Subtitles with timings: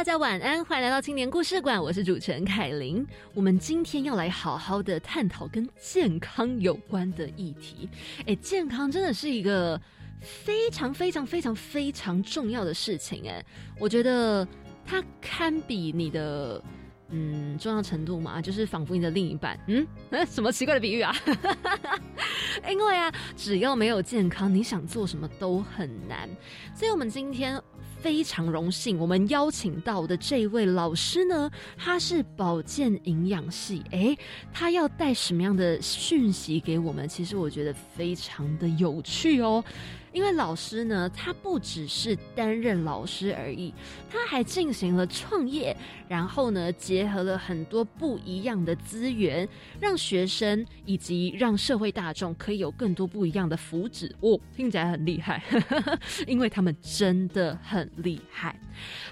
[0.00, 3.06] 大家晚安，欢迎来到青年故事馆，我是主持人凯琳。
[3.34, 7.86] 我们今天要来好好的探讨跟健康有关的议题。
[8.26, 9.78] 哎，健康真的是一个
[10.22, 13.28] 非常非常非常非常重要的事情。
[13.28, 13.44] 哎，
[13.78, 14.48] 我觉得
[14.86, 16.64] 它堪比你的。
[17.12, 19.58] 嗯，重要程度嘛，就是仿佛你的另一半。
[19.66, 19.84] 嗯，
[20.30, 21.12] 什么奇怪的比喻啊？
[22.70, 26.26] 因为啊，只要没有健康，你想做什么都很难。
[26.72, 27.60] 所以，我们今天。
[28.00, 34.16] 非常荣幸，我们邀请到的这位老师呢，他是保健营养系，诶，
[34.52, 37.08] 他要带什么样的讯息给我们？
[37.08, 39.62] 其实我觉得非常的有趣哦。
[40.12, 43.72] 因为老师呢，他不只是担任老师而已，
[44.10, 45.76] 他还进行了创业，
[46.10, 49.48] 然后呢，结合了很多不一样的资源，
[49.80, 54.10] 让学生以及让社会大众可以有更多不一样的福祉。
[54.18, 55.40] 哦，听起来很厉害，
[56.26, 58.58] 因为他们真的很厉害。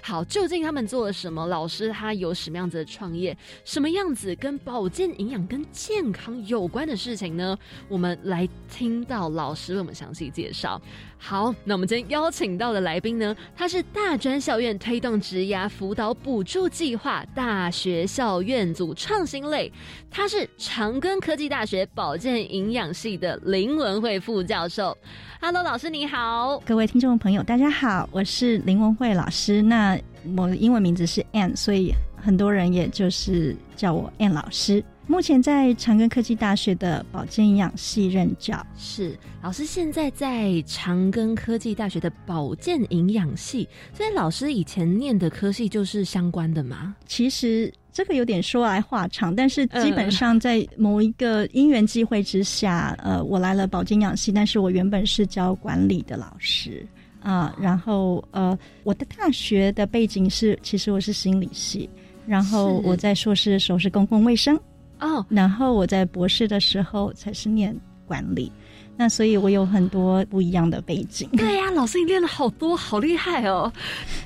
[0.01, 1.47] 好，究竟他们做了什么？
[1.47, 3.37] 老师他有什么样子的创业？
[3.63, 7.57] 什么样子跟保健营养、跟健康有关的事情呢？
[7.87, 10.81] 我们来听到老师为我们详细介绍。
[11.21, 19.71] 好，那我们今天邀请到的来宾呢，他是大专校院推动职涯辅导补助计划大学校院组创新类，
[20.09, 24.97] 他是长庚科技大学保健营养系的林文慧副教授。
[25.41, 29.61] Hello，老师你好，各位听众朋友大家好，我是林文慧老师。
[29.61, 29.99] 那
[30.37, 34.83] 我的英文名字是 Ann，所以很多人也就是叫我 Ann 老师。
[35.09, 38.63] 目前在长庚科技大学的保健营养系任教。
[38.77, 46.95] 是老师现在在长庚科技大学的保健营养系，所以老师以前念的科系就是相关的吗？
[47.07, 56.85] 其实这个有点说来话长，但是基本上在某一个因缘际会之下，呃，我来了保健营养系，但是我原本是教管理的老师
[57.19, 61.89] 啊，然后呃，我的大学的背景是，其实我是心理系，
[62.27, 64.57] 然后我在硕士的时候是公共卫生。
[64.99, 68.51] 哦，然后我在博士的时候才是念管理，
[68.97, 71.29] 那所以我有很多不一样的背景。
[71.33, 73.71] 对呀，老师你练了好多，好厉害哦！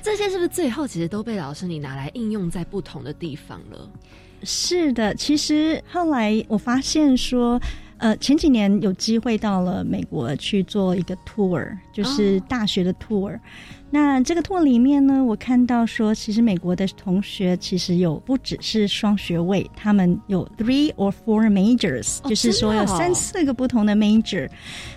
[0.02, 3.88] 这些是不是最后其实都被老师你拿来应用在不同的地方了？
[4.42, 7.58] 是的，其实后来我发现说，
[7.98, 13.38] 呃，前几年有机会到了美国去做一个 tour，就是大学的 tour。
[13.94, 24.50] 那这个托里面呢，我看到说，其实美国的同学其实有不只是双学位，他们有 three or four majors，就是说有三四个不同的 major。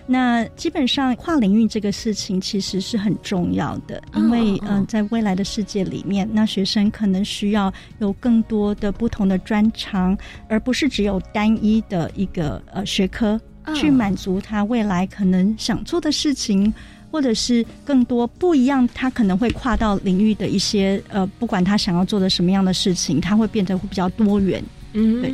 [0.07, 10.17] 那基本上跨领域这个事情其实是很重要的，因为嗯，在未来的世界里面，那学生可能需要有更多的不同的专长，
[10.49, 13.39] 而不是只有单一的一个呃学科
[13.75, 16.73] 去满足他未来可能想做的事情。
[17.11, 24.63] 或者是更多不一样，他可能会跨到领域的一些呃，不管他想要做的什么样的事情，他会变得会比较多元。
[24.93, 25.33] 嗯，对，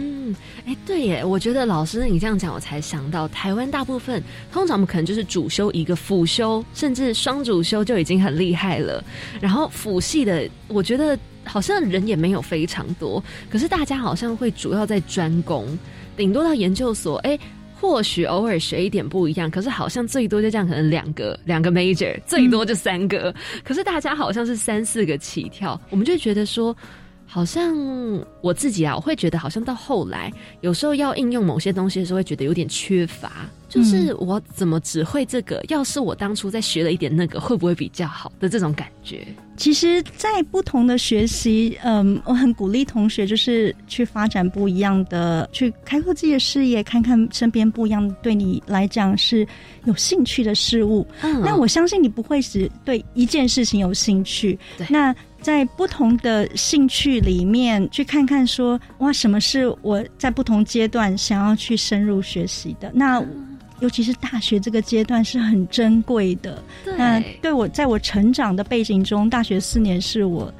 [0.65, 9.01] 哎，对耶，我觉得老师你这样讲，我才想到台湾大部分通常我们可能就是主修一个辅修，甚至双主修就已经很厉害了。
[9.39, 15.77] 然后辅系的，我觉得好像人也没有非常多，可是大家好像会主要在专攻，
[16.17, 17.39] 顶多到研究所，哎。
[17.83, 23.35] 或许偶尔学一点不一样，可是好像最多就这样，可能两个两个 major，最多就三个。
[23.61, 26.73] 可是大家好像是三四个起跳，我们就觉得说。
[27.33, 27.75] 好像
[28.41, 33.49] 我自己啊，我会觉得好像到后来，有时候要应用某些东西的时候，会觉得有点缺乏。
[33.67, 35.59] 就是我怎么只会这个？
[35.67, 39.25] 要是我当初再学了一点那个，会不会比较好的这种感觉？
[39.57, 49.47] 其实，在不同的学习，嗯，我很鼓励同学就是去发展不一样的，去开阔自己的视野，看看身边不一样对你来讲是
[49.85, 51.07] 有兴趣的事物。
[51.23, 54.57] 嗯那我相信你不会只对一件事情有兴趣。
[54.87, 62.89] 那在不同的兴趣里面去看看，说哇，什么是我在不同阶段想要去深入学习的？
[62.95, 63.23] 那
[63.79, 66.63] 尤其是大学这个阶段是很珍贵的。
[66.97, 70.51] 那对我在我成长的背景中，大学四年是我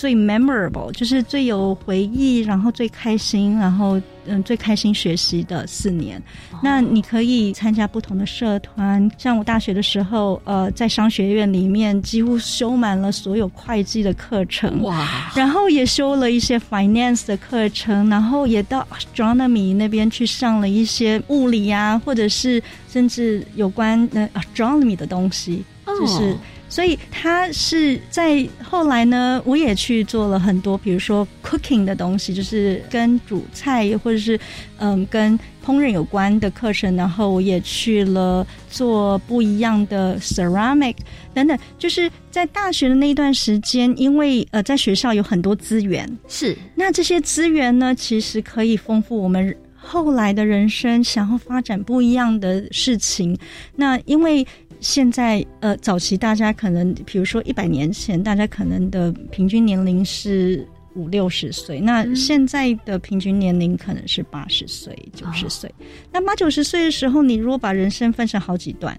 [0.00, 6.22] 最 memorable，就是最有回忆，然后最开心，然后嗯最开心学习的四年。
[6.62, 26.34] 那你可以参加不同的社团，像我大学的时候，呃，在商学院里面几乎修满了所有会计的课程，哇，然后也修了一些 finance 的课程，然后也到 astronomy 那边去上了一些物理啊，或者是甚至有关呃 astronomy 的东西，就是。
[26.70, 34.38] 所以他是在后来呢，我也去做了很多，比如说 cooking 的东西，就是跟煮菜或者是
[34.78, 35.36] 嗯跟
[35.66, 36.94] 烹饪有关的课程。
[36.94, 40.94] 然后我也去了做不一样的 ceramic
[41.34, 41.58] 等等。
[41.76, 53.36] 就是在大学的那一段时间，因为呃在学校有很多资源，是那这些资源呢，其实可以丰富我们后来的人生，想要发展不一样的事情。
[53.74, 54.46] 那因为。
[54.80, 65.72] 现在呃，早期大家可能，比如说一百年前，大家可能的平均年龄是五六十岁，那现在的平均年龄可能是八十岁、九十岁。
[66.10, 68.98] 那八九十岁的时候，你如果把人生分成好几段，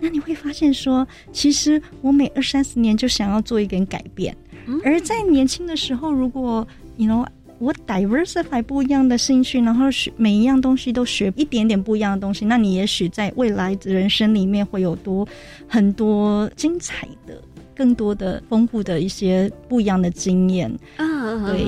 [0.00, 4.36] 那你会发现说，其实我每二三十年就想要做一点改变，
[4.84, 6.66] 而在年轻的时候，如果
[6.96, 7.24] 你能。
[7.58, 15.26] 我 diversify 不一样的兴趣，然后学每一样东西都学一点点不一样的东西，那你也许在未来人生里面会有多
[15.66, 17.40] 很多精彩的。
[17.76, 21.66] 更多的丰富的一些不一样的经验啊，对，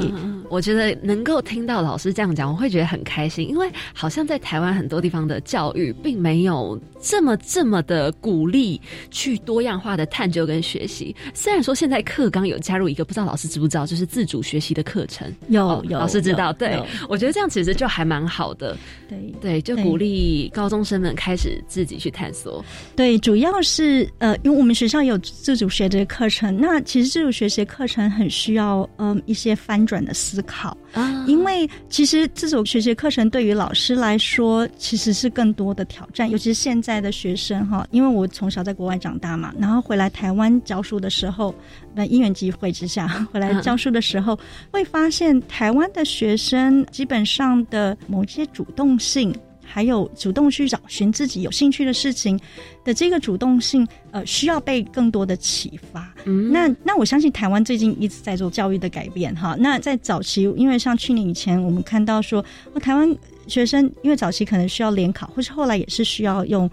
[0.48, 11.14] 我觉得能够听到老师这样讲，我会觉得很开心，因为好像在台湾很多地方的教育并没有这么这么的鼓励去多样化的探究跟学习。
[11.34, 18.74] 虽然说现在课纲有加入一个，不知道老师知不知道，就是自主学习的课程，有有老师知道，对我觉得这样其实就还蛮好的，
[19.10, 22.64] 对对，就鼓励高中生们开始自己去探索。
[22.96, 25.97] 对，主要是呃，因为我们学校有自主学的。
[26.04, 41.54] 课程那其实这种学习课程很需要嗯一些翻转的思考啊，因为其实这种学习课程对于老师来说其实是更多的挑战，尤其是现在的学生哈，因为我从小在国外长大嘛，然后回来台湾教书的时候，
[41.94, 44.38] 那因缘机会之下 回来教书的时候，
[44.70, 49.34] 会发现台湾的学生基本上的某些主动性。
[49.70, 52.40] 还有主动去找寻自己有兴趣的事情
[52.82, 56.10] 的这个主动性，呃，需要被更多的启发。
[56.24, 59.54] 嗯，那那我相信台湾最近一直在做教育的改变哈。
[59.58, 62.44] 那在早期，因为像去年以前，我们看到说，
[62.80, 63.14] 台湾
[63.46, 66.68] 学生因为早期可能需要联考，或是后来也是需要用。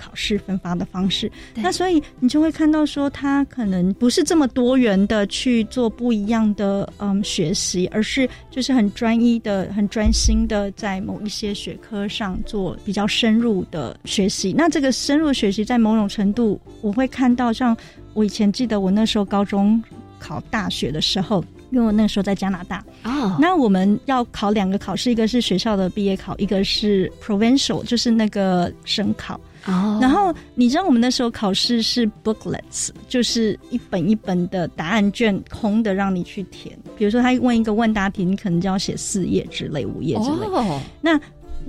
[0.00, 14.54] 考试分发的方式，那所以你就会看到说，他可能不是这么多元的去做不一样的嗯学习，而是就是很专一的、很专心的在某一些学科上做比较深入的学习。
[14.56, 17.76] 那这个深入学习，在某种程度，我会看到，像
[18.14, 19.82] 我以前记得我那时候高中
[20.18, 29.38] 考大学的时候，因为我那时候在加拿大哦，那我们要考两个考试，一个是学校的毕业考，一个是 provincial，就是那个省考。
[29.70, 36.78] 哦，然后你知道我们那时候考试是 booklets，就是一本一本的答案卷，空的让你去填。
[36.96, 40.46] 比如说他问一个问答题，你可能就要写四页之类、五页之类。
[40.46, 41.18] 哦，那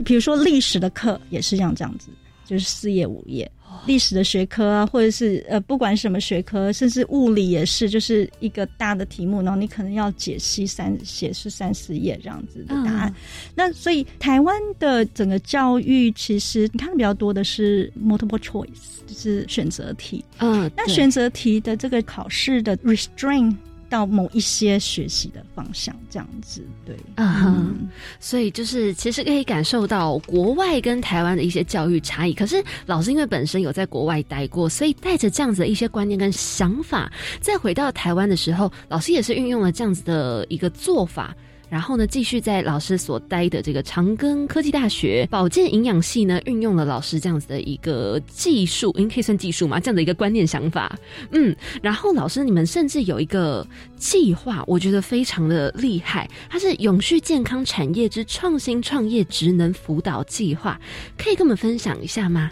[0.03, 2.09] 比如说历史的课也是像这样子，
[2.45, 3.49] 就是四页、五页。
[3.85, 13.13] 历史的学科啊，或者是呃，不管什么学科，甚至物理也是，就是一个大的题目，然后你可能要解析三写是三四页这样子的答案。
[13.55, 20.23] 那所以台湾的整个教育，其实你看的比较多的是 multiple choice，就是选择题。
[20.37, 23.55] 嗯，那选择题的这个考试的 restraint。
[23.91, 27.89] 到某一些学习的方向，这样子，对，嗯，
[28.21, 32.33] 所以就是其实可以感受到国外跟台湾的一些教育差异。
[32.33, 41.35] 可是老师因为本身有在国外待过，所以带着这样子的一些观念跟想法，再回到台湾的时候，老师也是运用了这样子的一个做法。
[41.71, 49.79] 然后呢，继续在老师所待的这个长庚科技大学保健营养系呢，运用了老师这样子的一个技术，应可以算技术嘛？
[49.79, 50.93] 这样的一个观念想法，
[51.31, 51.55] 嗯。
[51.81, 60.77] 然后老师，你们甚至有一个计划，我觉得非常的厉害，它是永续健康产业之创新创业职能辅导计划，
[61.17, 62.51] 可以跟我们分享一下吗？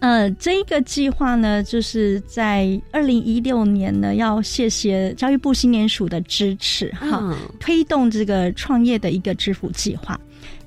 [0.00, 10.18] 呃，这一个计划呢，就是在二零一六年呢，要谢谢教育部新年署的支持，哈，推动这个创业的一个支付计划。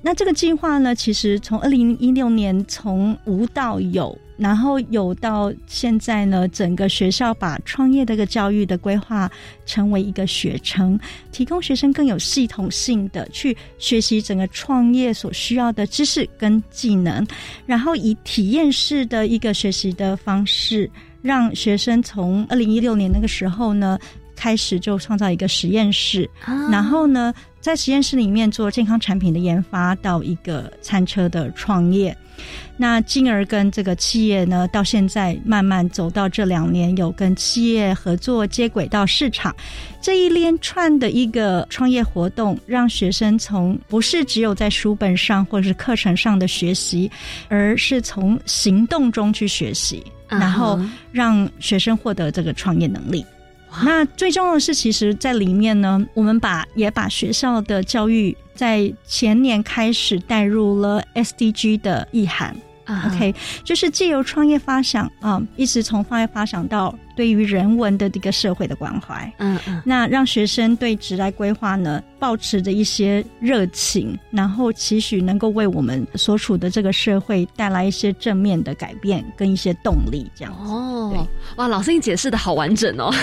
[0.04, 4.16] 那这个计划呢，其实从二零一六年从无到有。
[4.36, 9.32] 然后有到现在呢，整个学校把创业这个教育的规划
[9.64, 11.00] 成为一个学程，
[11.32, 17.26] 提供学生更有系统性的去学习整个创业所需要的知识跟技能，
[17.68, 20.90] 然后以体验式的一个学习的方式，
[21.22, 24.00] 让学生从二零一六年那个时候呢。
[24.36, 26.30] 开始就创造一个实验室，
[26.70, 27.34] 然后呢，
[27.64, 32.14] 在实验室里面做健康产品的研发，到一个餐车的创业。
[32.76, 39.56] 那进而跟这个企业呢，到现在慢慢走到这两年，有跟企业合作接轨到市场，
[40.02, 47.10] 这一连串的一个创业活动，让学生从不是只有在书本上或者是课程上的学习，
[47.48, 50.78] 而是从行动中去学习，然后
[51.14, 53.26] 让学生获得这个创业能力。
[53.82, 62.56] 那最重要的是，其实，在里面呢，我们把也把学校的教育在前年开始带入了 SDG 的意涵。
[62.86, 69.32] OK，就是借由创业发想啊，一直从创业发想到对于人文的这个社会的关怀。
[69.38, 80.54] 嗯嗯，那让学生对职来规划呢，保持着一些热情，然后期许能够为我们所处的这个社会带来一些正面的改变跟一些动力，这样。
[80.54, 81.26] 哦，
[81.56, 83.14] 哇，老师你解释的好完整哦。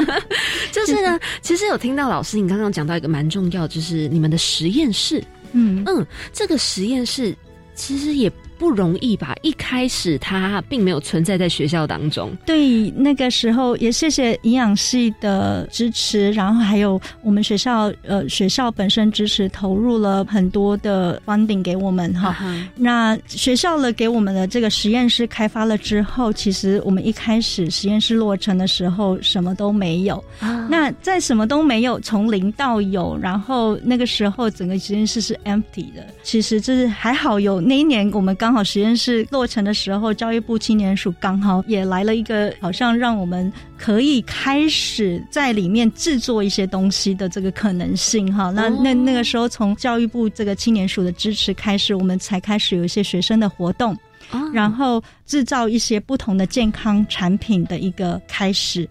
[0.70, 5.24] 就是呢，其实有听到老师你刚刚讲到一个蛮重要，就是你们的实验室。
[5.52, 7.34] 嗯嗯，这个实验室
[7.74, 8.30] 其实也。
[8.58, 9.34] 不容易吧？
[9.42, 12.30] 一开始它并没有存在在学校当中。
[12.44, 22.36] 对，那个时候也谢谢营养系的支持，然后还有我们学校呃学校本身支持，投入了很多的 funding 给我们哈。
[22.74, 30.22] 那学校了给我们的这个实验室开发了之后，其实我们一开始实验室落成的时候什么都没有。
[30.68, 36.04] 那在什么都没有，从零到有，然后那个时候整个实验室是 empty 的。
[36.24, 38.47] 其实就是还好有那一年我们刚。
[38.48, 48.50] 刚好实验室落成的时候，教育部青年署刚好也来了一个，好像让我们可以开始在里面制作一些东西的这个可能性哈。
[48.50, 53.94] 那那那个时候，从教育部这个青年署的支持开始，我们才开始有一些学生的活动，
[54.50, 58.88] 然后制造一些不同的健康产品的一个开始。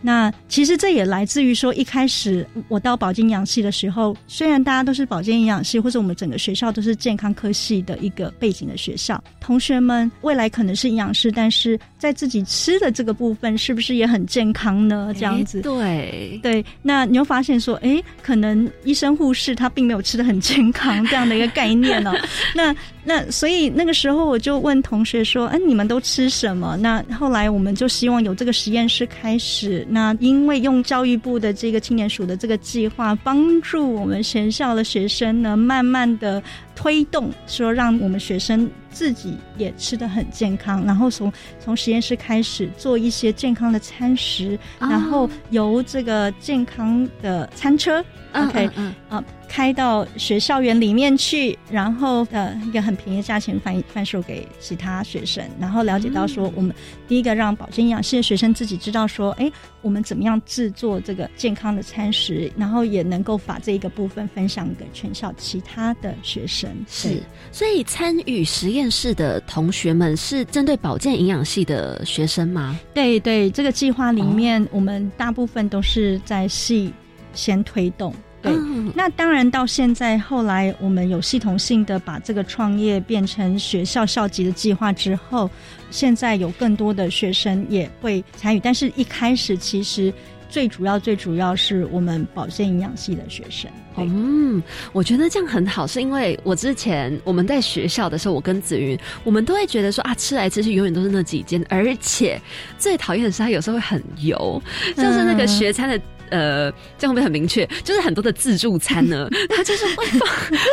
[0.00, 15.12] 那其实这也来自于说，一开始我到保健营养系的时候，虽然大家都是保健营养系，或者我们整个学校都是健康科系的一个背景的学校，同学们未来可能是营养师，但是在自己吃的这个部分，是不是也很健康呢？
[15.14, 16.64] 这样子，对对。
[16.82, 22.12] 那你会发现说，哎，可能医生护士他并没有吃的很健康这样的一个概念哦。
[22.54, 22.74] 那
[23.08, 26.76] 那所以那个时候我就问同学说，哎，你们都吃什么？
[26.76, 29.86] 那后来我们就希望有这个实验室开始。
[29.88, 36.42] 那因为用教育部的这个青年署的这个计划，帮助我们学校的学生呢，慢慢的
[36.76, 49.24] 推动，说让我们学生自己也吃的很健康，然后从从实验室开始做一些健康的餐食，然后由这个健康的餐车，OK，嗯啊。
[49.48, 56.74] 开到学校园里面去，然后呃一个很便宜的价钱贩贩售给其他学生，然后了解到说，我们
[57.08, 59.50] 第一个让保健营养系的学生自己知道说，哎，
[59.80, 66.70] 我们怎么样制作这个健康的餐食，然后也能够把这一个部分分享给全校其他的学生。
[66.86, 72.78] 是，所以参与实验室的同学们是针对保健营养系的学生吗？
[72.92, 76.92] 对对，这个计划里面，我们大部分都是在系
[77.32, 78.14] 先推动。
[78.48, 85.50] 对，那当然到现在后来，我们有系统性的把这个创业变成学校校级的计划之后，
[85.90, 88.60] 现在有更多的学生也会参与。
[88.60, 90.12] 但是一开始其实
[90.48, 93.70] 最主要、最主要是我们保健营养系的学生。
[93.96, 94.62] 嗯，
[94.92, 102.40] 我觉得这样很好，是因为我之前我们在学校的时候，我跟子云，我们都会觉得说啊，吃来吃去永远都是那几间，而且
[102.78, 104.62] 最讨厌的是它有时候会很油，
[104.96, 106.00] 就是那个学餐的。
[106.30, 107.66] 呃，这样会很明确？
[107.84, 110.28] 就是很多的自助餐呢， 它就是会放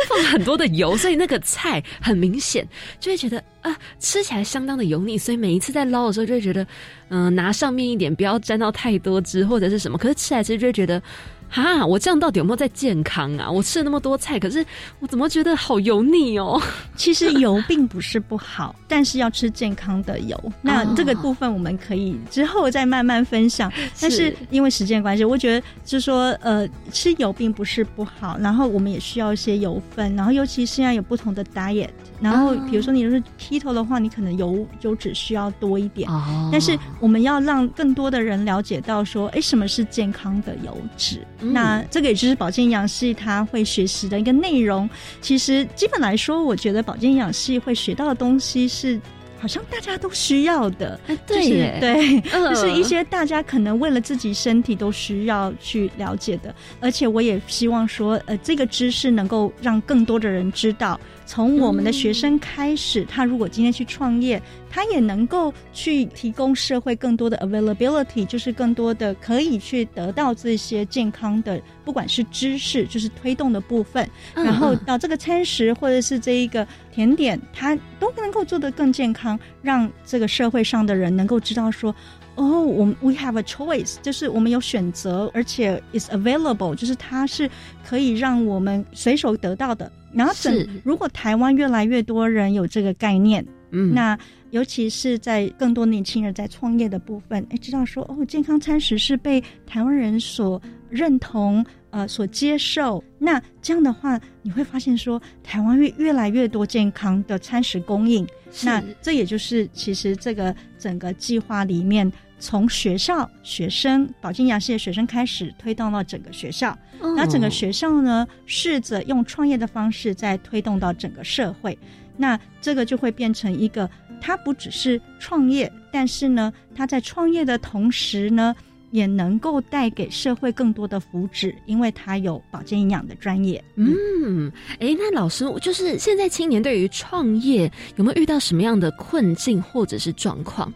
[0.08, 2.66] 放很多的油，所以那个菜很明显
[3.00, 5.16] 就会觉得啊，吃起来相当的油腻。
[5.18, 6.66] 所以每一次在捞的时候，就会觉得，
[7.08, 9.98] 嗯，拿上面一点，不要沾到太多汁或者是什么。
[9.98, 11.02] 可是吃来吃就会觉得。
[11.48, 13.50] 哈，我这样到底有没有在健康啊？
[13.50, 14.64] 我吃了那么多菜，可是
[15.00, 16.60] 我怎么觉得好油腻哦？
[16.96, 20.38] 其实油并不是不好， 但是要吃健康的油。
[20.60, 23.72] 那这个部分我们可以之后再慢慢分享。
[24.00, 31.88] 但是因为时间关系，我觉得就是说，呃，吃油并不是不好，然后我们也需要一些油分，然后尤其现在有不同的 diet，
[32.20, 36.10] 然后比如说你是 keto 的话，你可能油油脂需要多一点。
[36.10, 36.50] 哦。
[36.52, 41.26] 但是我们要让更多的人了解到说，哎，什么是健康的油脂？
[41.40, 44.88] 那这个也就是保健营养系他会学习的一个内容。
[45.20, 49.00] 其实基本来说，我觉得保健营养系会学到的东西是
[49.38, 50.98] 好像大家都需要的。
[51.26, 56.54] 对对，就是一些大家可能为了自己身体都需要去了解的。
[56.80, 60.98] 而且我也希望说，呃，这个知识能够让更多的人知道。
[61.26, 64.40] 从我们的学生开始，他如果今天去创业，
[64.70, 81.94] 他也能够去提供社会更多的 availability，就是更多的可以去得到这些健康的，不管是知识，就是推动的部分，然后到这个餐食或者是这一个甜点，它都能够做得更健康，让这个社会上的人能够知道说。
[82.36, 87.50] 哦，我们 we have a choice，就是我们有选择，而且 is available，就是它是
[87.84, 89.90] 可以让我们随手得到的。
[90.12, 94.18] 然后，整如果台湾越来越多人有这个概念，嗯，那
[94.50, 103.02] 尤其是在更多年轻人在创业的部分，哎，知道说哦，健康餐食是被台湾人所认同，呃，所接受。
[103.18, 108.26] 那这样的话，你会发现说，台湾越越来越多健康的餐食供应。
[108.62, 112.10] 那这也就是其实这个整个计划里面。
[112.46, 116.78] 从学校学生保健营养系的学生开始推动到整个学校，
[117.16, 121.76] 那整个学校呢，试着用创业的方式再推动到整个社会，
[122.16, 128.54] 那这个就会变成一个，它不只是创业，但是呢，它在创业的同时呢，
[128.92, 133.60] 也能够带给社会更多的福祉，因为它有保健营养的专业。
[133.74, 140.72] 嗯，哎，那老师，就是现在青年对于创业有没有遇到什么样的困境或者是状况？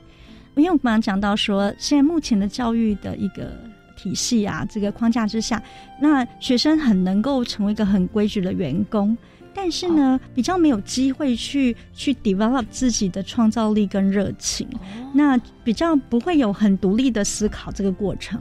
[0.61, 3.51] 因为我刚刚讲到说，现在目前的教育的一个
[3.97, 5.63] 体系啊，这个框架之下，
[6.01, 9.17] 那学生很能够成为一个很规矩的员工，
[9.55, 14.69] 但是呢，比较没有机会去去 develop 自己的创造力跟热情，
[15.15, 18.41] 那比较不会有很独立的思考这个过程。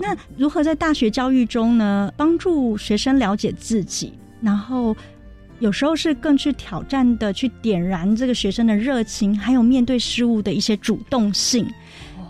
[0.00, 4.96] 那如何在大学教育中呢，帮助学生了解自己，然后？
[5.60, 11.64] 有时候是更去挑战的，去点燃这个学生的热情，还有面对事物的一些主动性。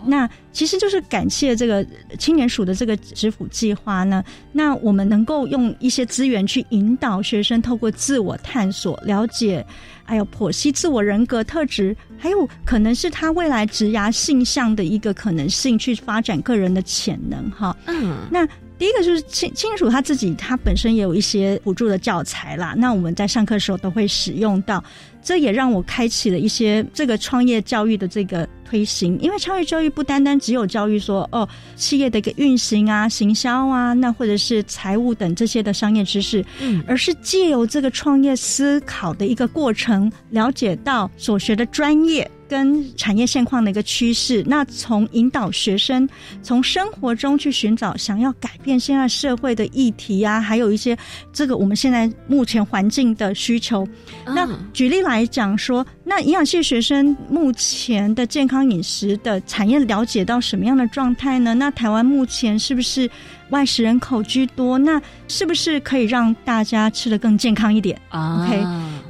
[0.03, 1.85] 那其实就是感谢这个
[2.17, 4.23] 青年署的这个指辅计划呢。
[4.51, 9.63] 那我们能够用一些资源去引导学生，透过自我探索、了解，
[10.03, 17.49] 还有剖析自我人格特质，还有可能是他未来职涯性向的一个可能性，去发展个人的潜能。
[17.51, 18.47] 哈，嗯，那。
[18.81, 22.73] 第一个就是青青署他自己，他本身也有一些辅助的教材啦。
[22.75, 24.83] 那我们在上课的时候都会使用到，
[25.21, 29.15] 这也让我开启了一些这个创业教育的这个推行。
[29.21, 42.27] 因为创业教育不单单只有教育说哦，企业的一个运行啊、行销啊，那或者是财务等这些的商业知识，嗯，而是借由这个创业思考的一个过程，了解到所学的专业。
[42.51, 46.05] 跟产业现况的一个趋势，那从引导学生
[46.43, 50.97] 从生活中去寻找想要改变现在社会的议题啊，还有一些
[51.31, 53.87] 这个我们现在目前环境的需求。
[54.25, 61.53] 那举例来讲说，那营养系学生目前的健康饮食的产业了解到什么样的状态呢？
[61.53, 63.09] 那台湾目前是不是
[63.51, 64.77] 外食人口居多？
[64.77, 68.61] 那是不是可以让大家吃的更健康一点？OK。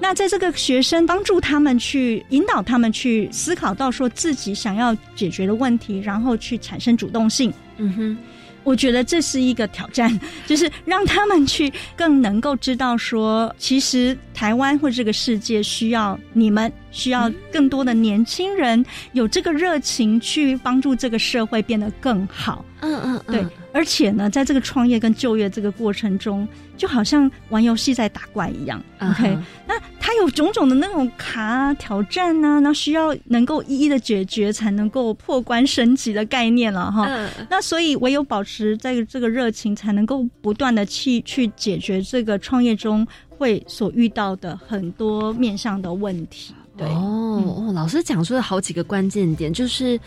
[0.01, 7.53] 那在这个学生帮助他们去引导他们去思考到说自己想要解决的问题，然后去产生主动性。
[7.77, 8.17] 嗯哼，
[8.63, 18.83] 我觉得这是一个挑战， 就是让他们去更能够知道说，其实台湾或这个世界需要你们，需要更多的年轻人
[19.13, 22.65] 有这个热情去帮助这个社会变得更好。
[22.81, 23.45] 嗯嗯，对。
[23.73, 28.83] 而且呢，在这个创业跟就业这个过程中，就好像玩游戏在打怪一样。
[28.99, 37.07] OK，那他有种种的那种卡挑战呢，那需要能够一一的解决，才能够破关升级的概念了哈。
[37.49, 46.55] 那所以唯有保持在这个热情，才能够不断的去去解决这个创业中会所遇到的很多面向的问题。
[46.75, 49.99] 对哦，老师讲出了好几个关键点，就是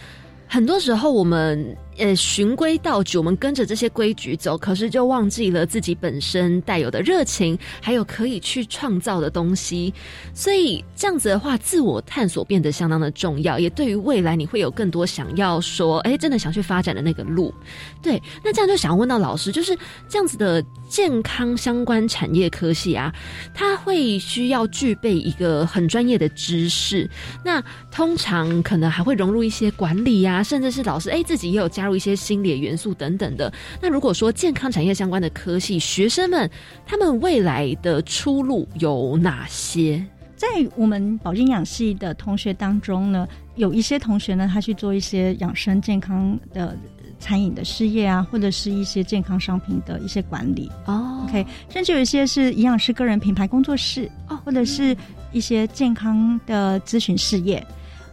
[0.48, 1.76] 很多时候我们。
[1.96, 9.94] 呃，循规蹈矩，我们跟着这些规矩走，可是就忘记了自己本身带有的热情，还有可以去创造的东西。
[10.34, 17.54] 所以这样子的话，自我探索变得相当的重要，也对于未来你会有更多想要说，哎，真的想去发展的那个路。
[18.02, 19.78] 对，那这样就想问到老师，就是
[20.08, 23.14] 这样子的健康相关产业科系啊，
[23.54, 27.08] 它会需要具备一个很专业的知识。
[27.44, 31.83] 那通常可能还会融入一些管理呀，甚至是老师哎自己也有加。
[31.84, 33.52] 加入一些心理元素等等的。
[33.78, 36.50] 那如果说健康产业相关的科系，学生们
[36.86, 40.02] 他们未来的出路有哪些？
[40.34, 46.74] 在我们保健养系的同学当中呢，有一些同学呢，他去做一些养生健康的
[47.20, 51.26] 餐饮的事业啊，或者是一些健康商品的一些管理哦。
[51.28, 54.96] OK，甚至有一些是营养师个人品牌工作室哦，或者是
[55.32, 57.62] 一些健康的咨询事业。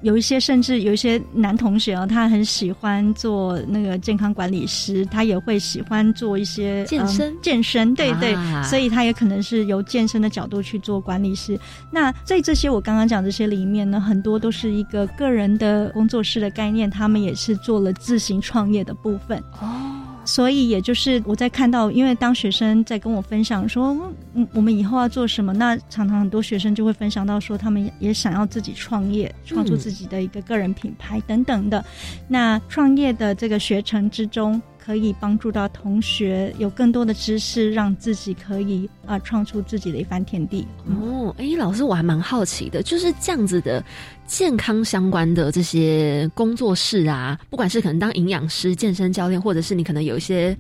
[0.02, 11.60] 有一些甚至有一些男同学啊，他很喜欢做那个健康管理师，他也会喜欢做一些健身，健身，对对，所以他也可能是由健身的角度去做管理师。
[11.92, 20.01] 那在这些我刚刚讲这些里面呢，很多都是一个个人的工作室的概念，他们也是做了自行创业的部分哦。
[20.24, 23.96] 所以，也就是我在看到，因为当学生在跟我分享说，
[24.34, 31.84] 嗯，我们以后要做什么，那常常很多学生就会分享到说，他们也想要自己创业，创出自己的一个个人品牌等等的。
[32.28, 34.62] 那创业的这个学程之中。
[34.84, 40.66] 可以帮助到同学有更多的知识，让自己可以啊创出自己的一番天地。
[40.86, 43.84] 哦，哎，老师，我还蛮好奇的，就是这样子的
[44.26, 50.58] 健康相关的这些工作室啊，不管是可能当营养师、健身教练，或者是你可能有一些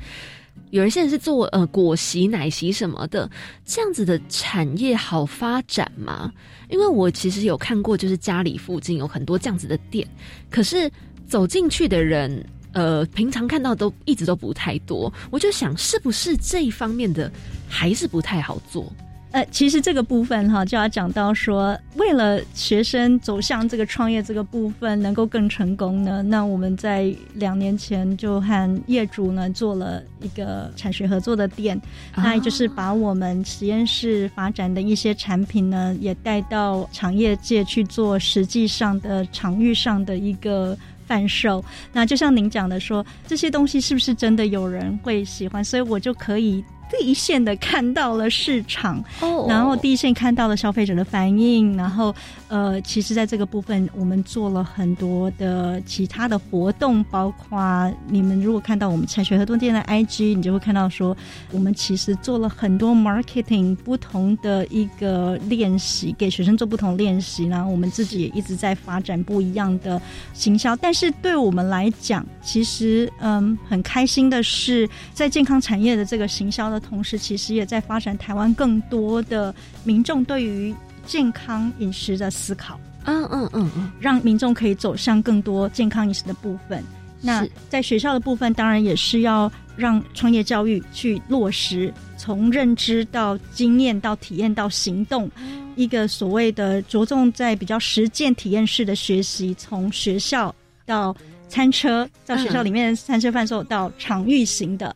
[0.69, 3.27] 有人现在是做呃果昔、奶昔什么的，
[3.65, 6.31] 这样子的产业好发展吗？
[6.69, 10.07] 因为我其实有看过，就是家里附近有很多这样子的店，
[10.49, 10.87] 可是
[11.27, 12.45] 走进去的人。
[12.73, 17.31] 呃，平常看到都一直都不太多，我就想是不是这一方面的
[17.67, 18.91] 还是不太好做？
[19.31, 31.81] 呃，其实这个部分哈，就要讲到说，为了学生走向这个创业这个部分能够更成功呢，那我们在两年前就和业主呢做了一个产学合作的店，
[32.13, 40.77] 那也就是把我们实验室发展的一些产品呢，也带到产业界去做实际上的场域上的一个。
[41.11, 45.61] 贩售，那就像您讲的说，这些东西是不是真的有人会喜欢？
[45.61, 46.63] 所以我就可以。
[46.91, 49.01] 第一线的看到了市场，
[49.47, 52.13] 然后第一线看到了消费者的反应，然后
[52.49, 61.15] 呃，其实在这个部分，我们做了很多的其他的活动，包括你们如果看到我们产学合作店的 IG，你就会看到说，
[61.51, 69.99] 我们其实做了很多 marketing 不同的一个练习，给学生做不同练习，然后我们自己也一直在发展不一样的
[70.33, 70.75] 行销。
[70.75, 76.80] 但是对我们来讲，其实嗯，很开心的是，在健康产业的这个行销的。
[76.81, 82.79] 同时，其实也在发展台湾更多的民众对于健康饮食的思考。
[83.05, 86.83] 嗯嗯嗯嗯，让民众可以走向更多健康饮食的部分。
[87.19, 95.29] 那在学校的部分，当然也是要让创业教育去落实，从认知到经验到体验到行动，
[95.75, 100.53] 一个所谓的着重在比较实践体验式的学习，从学校
[100.85, 101.15] 到
[101.47, 104.95] 餐车，到学校里面餐车贩售到场域型的。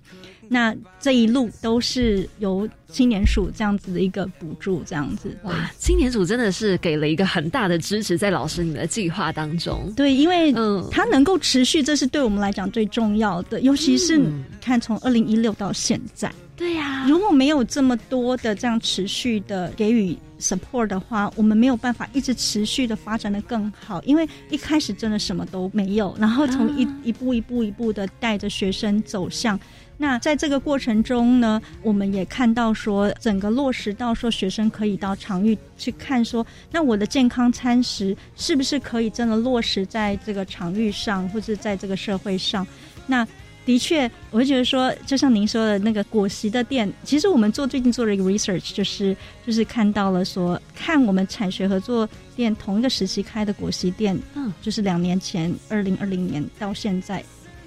[0.49, 9.91] 那这一路都是由青年署这样子的一个补助，这样子哇，青年署真的是给了一个很大的支持，在老师你们的计划当中。
[9.95, 13.61] 对，因为嗯，它能够持续，这是对我们来讲最重要的。
[13.61, 14.21] 尤其是
[14.61, 24.01] 看从二零一六到现在，对呀，如果没有这么多的这样持续的给予 support 的话，我们没有办法一直持续的发展的更好。
[24.03, 29.59] 因为一开始真的什么都没有，然后从一一步一步一步的带着学生走向。
[29.97, 42.67] 那在这个过程中呢，我们也看到说，整个落实到说学生可以到场域去看，说那我的健康餐食是不是可以真的落实在这个场域上，或者在这个社会上？
[43.07, 43.25] 那
[43.65, 49.15] 的确，我会觉得说，就像您说的那个果昔的店，其实我们做最近做了一个 research，就是
[49.47, 57.23] 就是看到了说，看我们产学合作店同一个时期开的果昔店，嗯，就是两年前二零二零年到现在。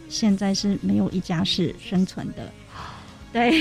[0.09, 2.51] 现在是没有一家是生存的，
[3.33, 3.53] 对，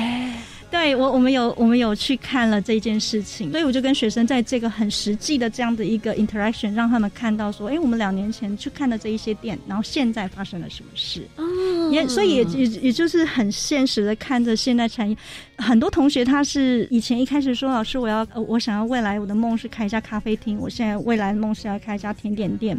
[0.70, 11.44] 对我我们有我们有去看了这件事情，所以我就跟学生在这个很实际的这样的一个 interaction，让他们看到说，哎，我们两年前去看的这一些店，然后现在发生了什么事，哦。
[11.92, 15.16] 也所以也也也就是很现实的看着现代产业，
[15.58, 22.76] 很多同学他是以前一开始说老师我要我想要未来我的梦是开一家咖啡厅，我现在未来的梦是要开一家甜点店。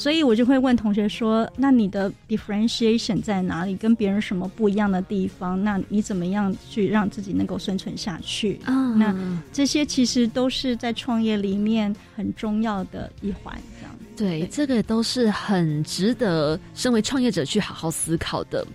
[0.00, 3.76] 所以我就会问同学说：“那你的 differentiation 在哪里？
[3.76, 5.62] 跟别人什么不一样的地方？
[5.62, 9.14] 那你怎么样去让自己能够生存下去？”啊，那
[9.52, 13.54] 这些其实都是在创业里面很重要的一环。
[13.78, 18.66] 这样对，这个都是很值得身为创业者去好好思考的。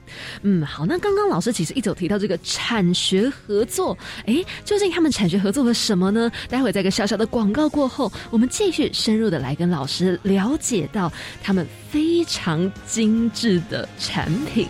[0.41, 6.31] 嗯，好，那刚刚老师其实一直有提到这个产学合作，哎，究竟他们产学合作了什么呢？
[6.49, 14.67] 待会在一个小小的广告过后，我们继续深入的来跟老师了解到他们非常精致的产品。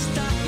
[0.00, 0.39] think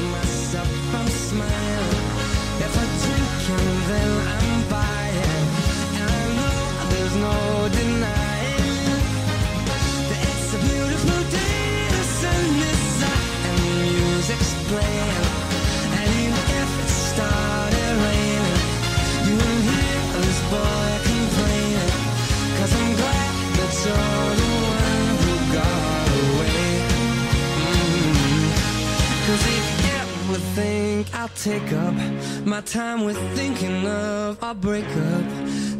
[32.46, 35.24] my time with thinking of our breakup,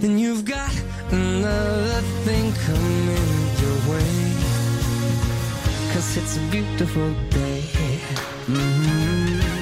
[0.01, 0.72] then you've got
[1.11, 4.33] another thing coming your way.
[5.92, 7.62] Cause it's a beautiful day.
[8.46, 9.53] Mm-hmm.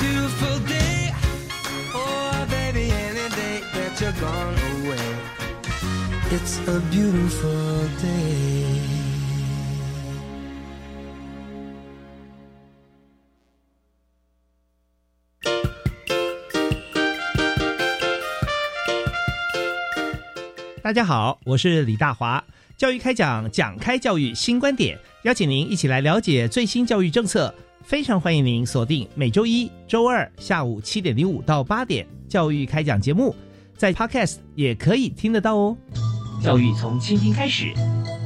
[0.00, 1.12] Beautiful day.
[1.94, 5.34] Oh, baby, any day that you're gone away.
[6.30, 7.63] It's a beautiful
[20.94, 22.42] 大家好，我是李大华。
[22.76, 27.52] 教育开讲，讲开教育新观点，邀请您一起来了解最新教育政策。
[27.82, 33.34] 非常欢迎您锁定每周一、周二下午七点零五到八点教育开讲节目，
[33.76, 35.76] 在 Podcast 也可以听得到哦。
[36.40, 37.72] 教育从倾听开始，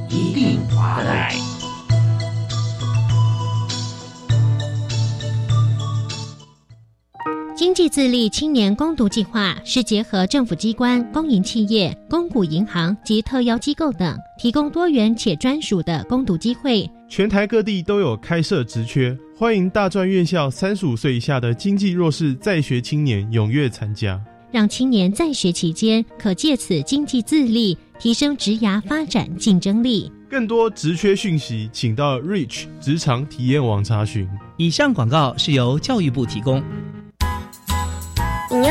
[0.07, 1.33] 一定华来。
[7.59, 16.89] 经济自立青年攻读计划是结合政府机关、公营企业、公股银行及特邀机构等，提供多元且专属的攻读机会。
[17.09, 24.17] 全台各地都有开设职缺，欢迎大专院校三十五岁以下的经济弱势在学青年踊跃参加，
[24.53, 30.09] 让青年在学期间可借此经济自立，提升职涯发展竞争力。
[30.29, 34.25] 更多职缺讯息，请到 Reach 职场体验网查询。
[34.55, 36.63] 以上广告是由教育部提供。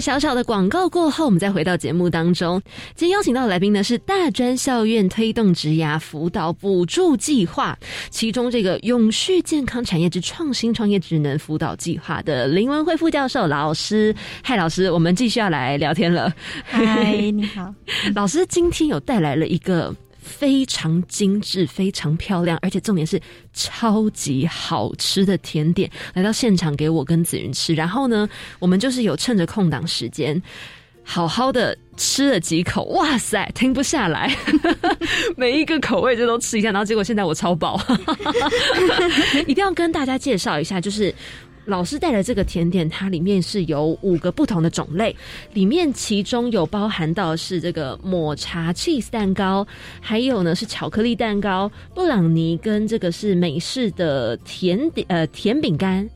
[0.00, 2.58] 个小小的广告过后，我们再回到节目当中。
[2.94, 14.14] 今天邀请到的来宾呢是大专校院推动职涯辅导补助计划，其中这个永续健康产业之创新创业职能辅导计划的林文慧副教授老师。
[14.42, 16.32] 嗨，老师，我们继续要来聊天了。
[16.64, 17.74] 嗨，你好，
[18.16, 19.94] 老师，今天有带来了一个。
[20.20, 23.20] 非常精致、非常漂亮，而且重点是
[23.52, 27.74] 超级好吃的甜点来到现场给我跟子云吃。
[27.74, 28.28] 然后呢，
[28.58, 30.40] 我们就是有趁着空档时间，
[31.02, 32.84] 好好的吃了几口。
[32.86, 34.36] 哇塞，停不下来，
[35.36, 36.70] 每一个口味就都吃一下。
[36.70, 37.80] 然后结果现在我超饱，
[39.48, 41.14] 一定要跟大家介绍一下，就是。
[41.70, 45.14] 老师带的这个甜点，它里面是有五个不同的种类，
[45.54, 49.66] 里面其中有包含到是这个抹茶 cheese 蛋糕，
[50.00, 56.10] 还有呢是巧克力蛋糕、布朗尼跟这个是美式的甜点呃甜饼干、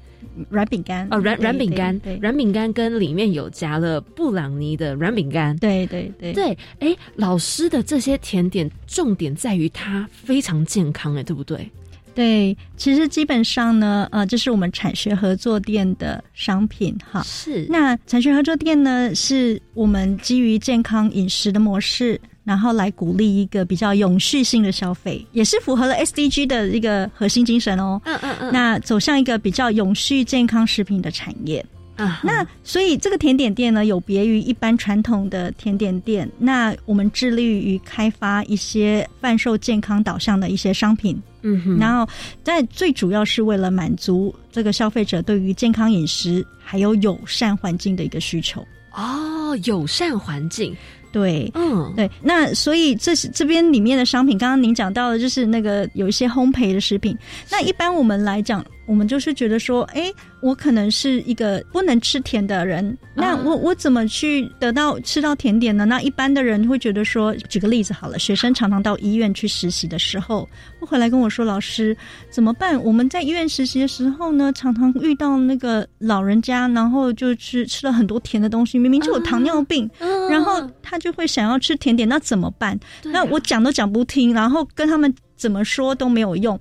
[0.50, 6.32] 软饼干哦软软饼干，软饼干跟里面有加了布朗尼的软饼干，对对对。
[6.32, 11.70] 对，哎，老师的这些甜点重点在于它非常健康，哎，对不对？
[12.14, 17.22] 对，其实基本上呢，呃，这是我们产学合作店的商品哈。
[17.24, 17.66] 是。
[17.68, 28.00] 那产学合作店呢，是我们基于健康饮食的模式，然后来鼓励一个比较永续性的消费，也是符合了 SDG 的一个核心精神哦。
[28.04, 28.52] 嗯嗯嗯。
[28.52, 31.64] 那走向一个比较永续健康食品的产业。
[31.96, 36.28] 啊，那所以这个甜点店呢，有别于一般传统的甜点店。
[36.38, 41.16] 那我们致力于开发一些贩售健康导向的一些商品。
[41.42, 42.10] 嗯哼，然后
[42.42, 48.66] 在最主要是为了满足这个消费者对于健康饮食还有友善环境的一个需求。
[48.92, 50.76] 哦，友善环境，
[51.12, 52.10] 对，嗯，对。
[52.20, 57.16] 那所以这是这边里面的商品，刚刚您讲到的，就是那个有一些烘焙的食品。
[57.50, 58.64] 那一般我们来讲。
[58.86, 65.84] 我们就是觉得说，哎，我可能是一个不能吃甜的人，那我我怎么去得到吃到甜点呢？
[65.84, 71.96] 那一般的人会觉得说，举个例子好了，学生常常到医院去实习的时候，会回来跟我说，老师
[72.30, 72.82] 怎么办？
[72.82, 79.88] 我们在医院实习的时候呢，常常遇到那个老人家，然后就吃吃了很多甜的东西，明明就有糖尿病，
[80.28, 82.78] 然后他就会想要吃甜点，那怎么办？
[83.02, 86.58] 那我讲都讲不听，然后跟他们怎么说都没有用。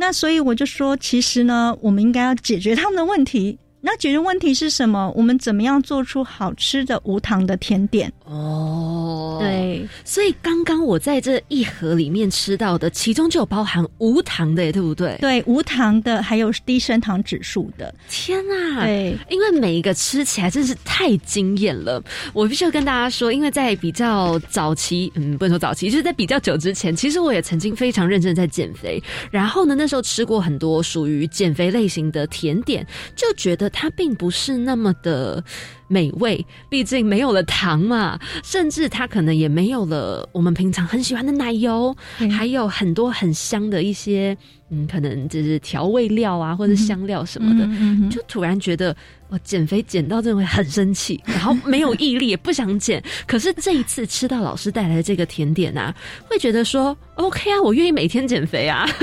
[0.00, 3.58] 那所以我就说，其实呢，我们应该要解决他们的问题。
[3.82, 5.12] 那解决问题是什么？
[5.14, 8.10] 我们怎么样做出好吃的无糖的甜点？
[8.30, 15.18] 哦，，对，所以刚刚我在这一盒里面吃到的，其中就有包含无糖的，对不对？
[15.20, 17.92] 对，无糖的，还有低升糖指数的。
[18.08, 18.84] 天啊！
[18.84, 22.00] 对，因为每一个吃起来真是太惊艳了，
[22.32, 35.42] 我必须要跟大家说，因为在比较早期， 嗯，不能说早期，就是在比较久之前，其实我也曾经非常认真地在减肥，然后呢，那时候吃过很多属于减肥类型的甜点，就觉得它并不是那么的
[35.90, 42.28] 美味，毕竟没有了糖嘛，甚至它可能也没有了我们平常很喜欢的奶油，对。
[42.30, 44.36] 还有很多很香的一些，
[44.70, 47.68] 嗯，可能就是调味料啊，或者香料什么的，
[48.08, 48.96] 就突然觉得
[49.30, 53.02] 我减肥减到真的会很生气，然后没有毅力，也不想减。
[53.26, 55.94] 可是这一次吃到老师带来的这个甜点啊，
[56.28, 58.88] 会觉得说 OK 啊，我愿意每天减肥啊。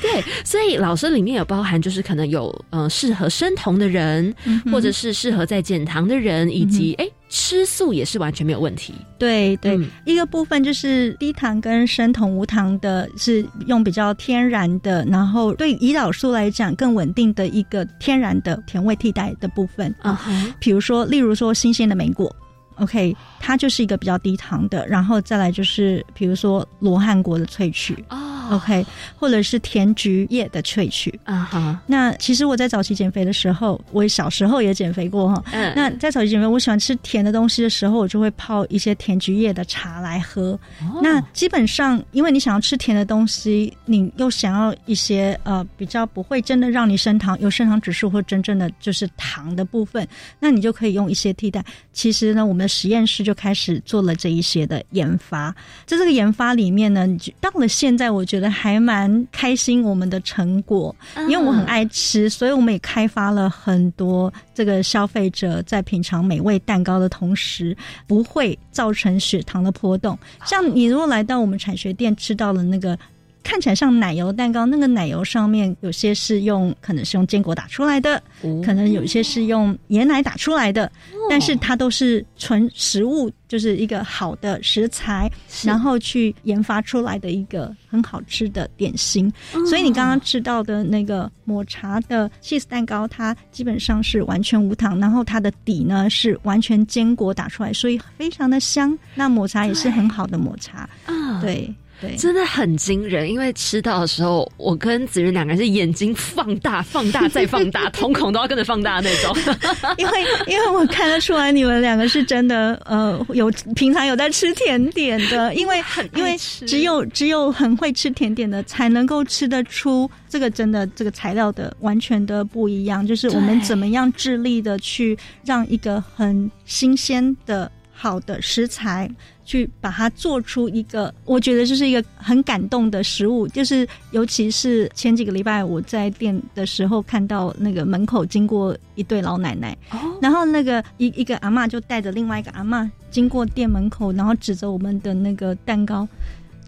[0.00, 8.92] 对，所以老师里面有包含，就是可能有呃适合生酮的人，嗯或者是适合在减糖的人，以及哎、吃素也是完全没有问题。
[9.16, 9.88] 对对、嗯。
[10.04, 19.94] 一个部分就是低糖跟生酮无糖的，是用比较天然的，然后对胰岛素来讲更稳定的一个天然的甜味替代的部分。
[20.02, 22.34] 啊哈，比如说，例如说新鲜的莓果
[22.76, 28.04] ，OK，它就是一个比较低糖的，然后再来就是比如说罗汉果的萃取。
[28.10, 28.18] 哦
[28.50, 28.84] ，OK，
[29.18, 31.18] 或者是甜菊叶的萃取。
[31.24, 35.42] 啊哈，那其实我在早期减肥的时候，我小时候也减肥过哈。
[35.52, 40.58] 嗯那在早期减肥，我喜欢吃甜的东西的时候，我就会泡一些甜菊叶的茶来喝。
[40.80, 50.06] 哦那基本上，因为你想要吃甜的东西，你又想要一些呃比较不会真的让你升糖、有升糖指数或真正的就是糖的部分，
[50.38, 51.64] 那你就可以用一些替代。
[51.92, 55.54] 其实呢，我们的实验室就开始做了这一些的研发。
[55.84, 60.94] 在这个研发里面呢，你就到了现在，我觉得还蛮开心我们的成果，
[61.28, 67.76] 因为我很爱吃，所以我们也开发了很多这个消费者在品尝美味蛋糕的同时，
[68.06, 70.16] 不会造成血糖的波动。
[70.46, 72.96] 像你如果来到我们产学店吃到了那个。
[73.42, 78.62] 看起来像奶油蛋糕，那个奶油上面有些是用，可能是用坚果打出来的，哦。
[78.64, 80.90] 可能有些是用椰奶打出来的，
[81.28, 85.30] 但是它都是纯食物，就是一个好的食材，
[85.64, 89.32] 然后去研发出来的一个很好吃的点心。
[89.68, 98.96] 所以你刚刚吃到的那个抹茶的 cheese 蛋糕，它基本上是完全无糖，然后它的底呢是完全坚果打出来，所以非常的香。
[99.14, 102.16] 那抹茶也是很好的抹茶，啊，对对。
[102.16, 109.36] 真的很惊人，因为吃到的时候，我跟子云两个人是眼睛放大、放大再放大，瞳孔都要跟着放大那种。
[109.98, 115.82] 因为因为我看得出来你们两个是真的呃有平常有在吃甜点的， 因为
[116.14, 129.10] 因为只有只有很会吃甜点的才能够吃得出这个真的这个材料的完全的不一样，就是我们怎么样致力的去让一个很新鲜的好的食材。
[129.42, 146.06] 去把它做出一个，我觉得就是一个很感动的食物，就是尤其是前几个礼拜我在店的时候看到那个门口经过一对老奶奶，哦，然后那个一一个阿妈就带着另外一个阿妈经过店门口，然后指着我们的那个蛋糕，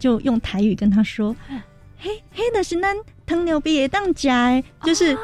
[0.01, 1.37] 就用台语跟他说
[2.01, 5.17] ：“嘿，嘿的是咱糖牛毕业当家，就是。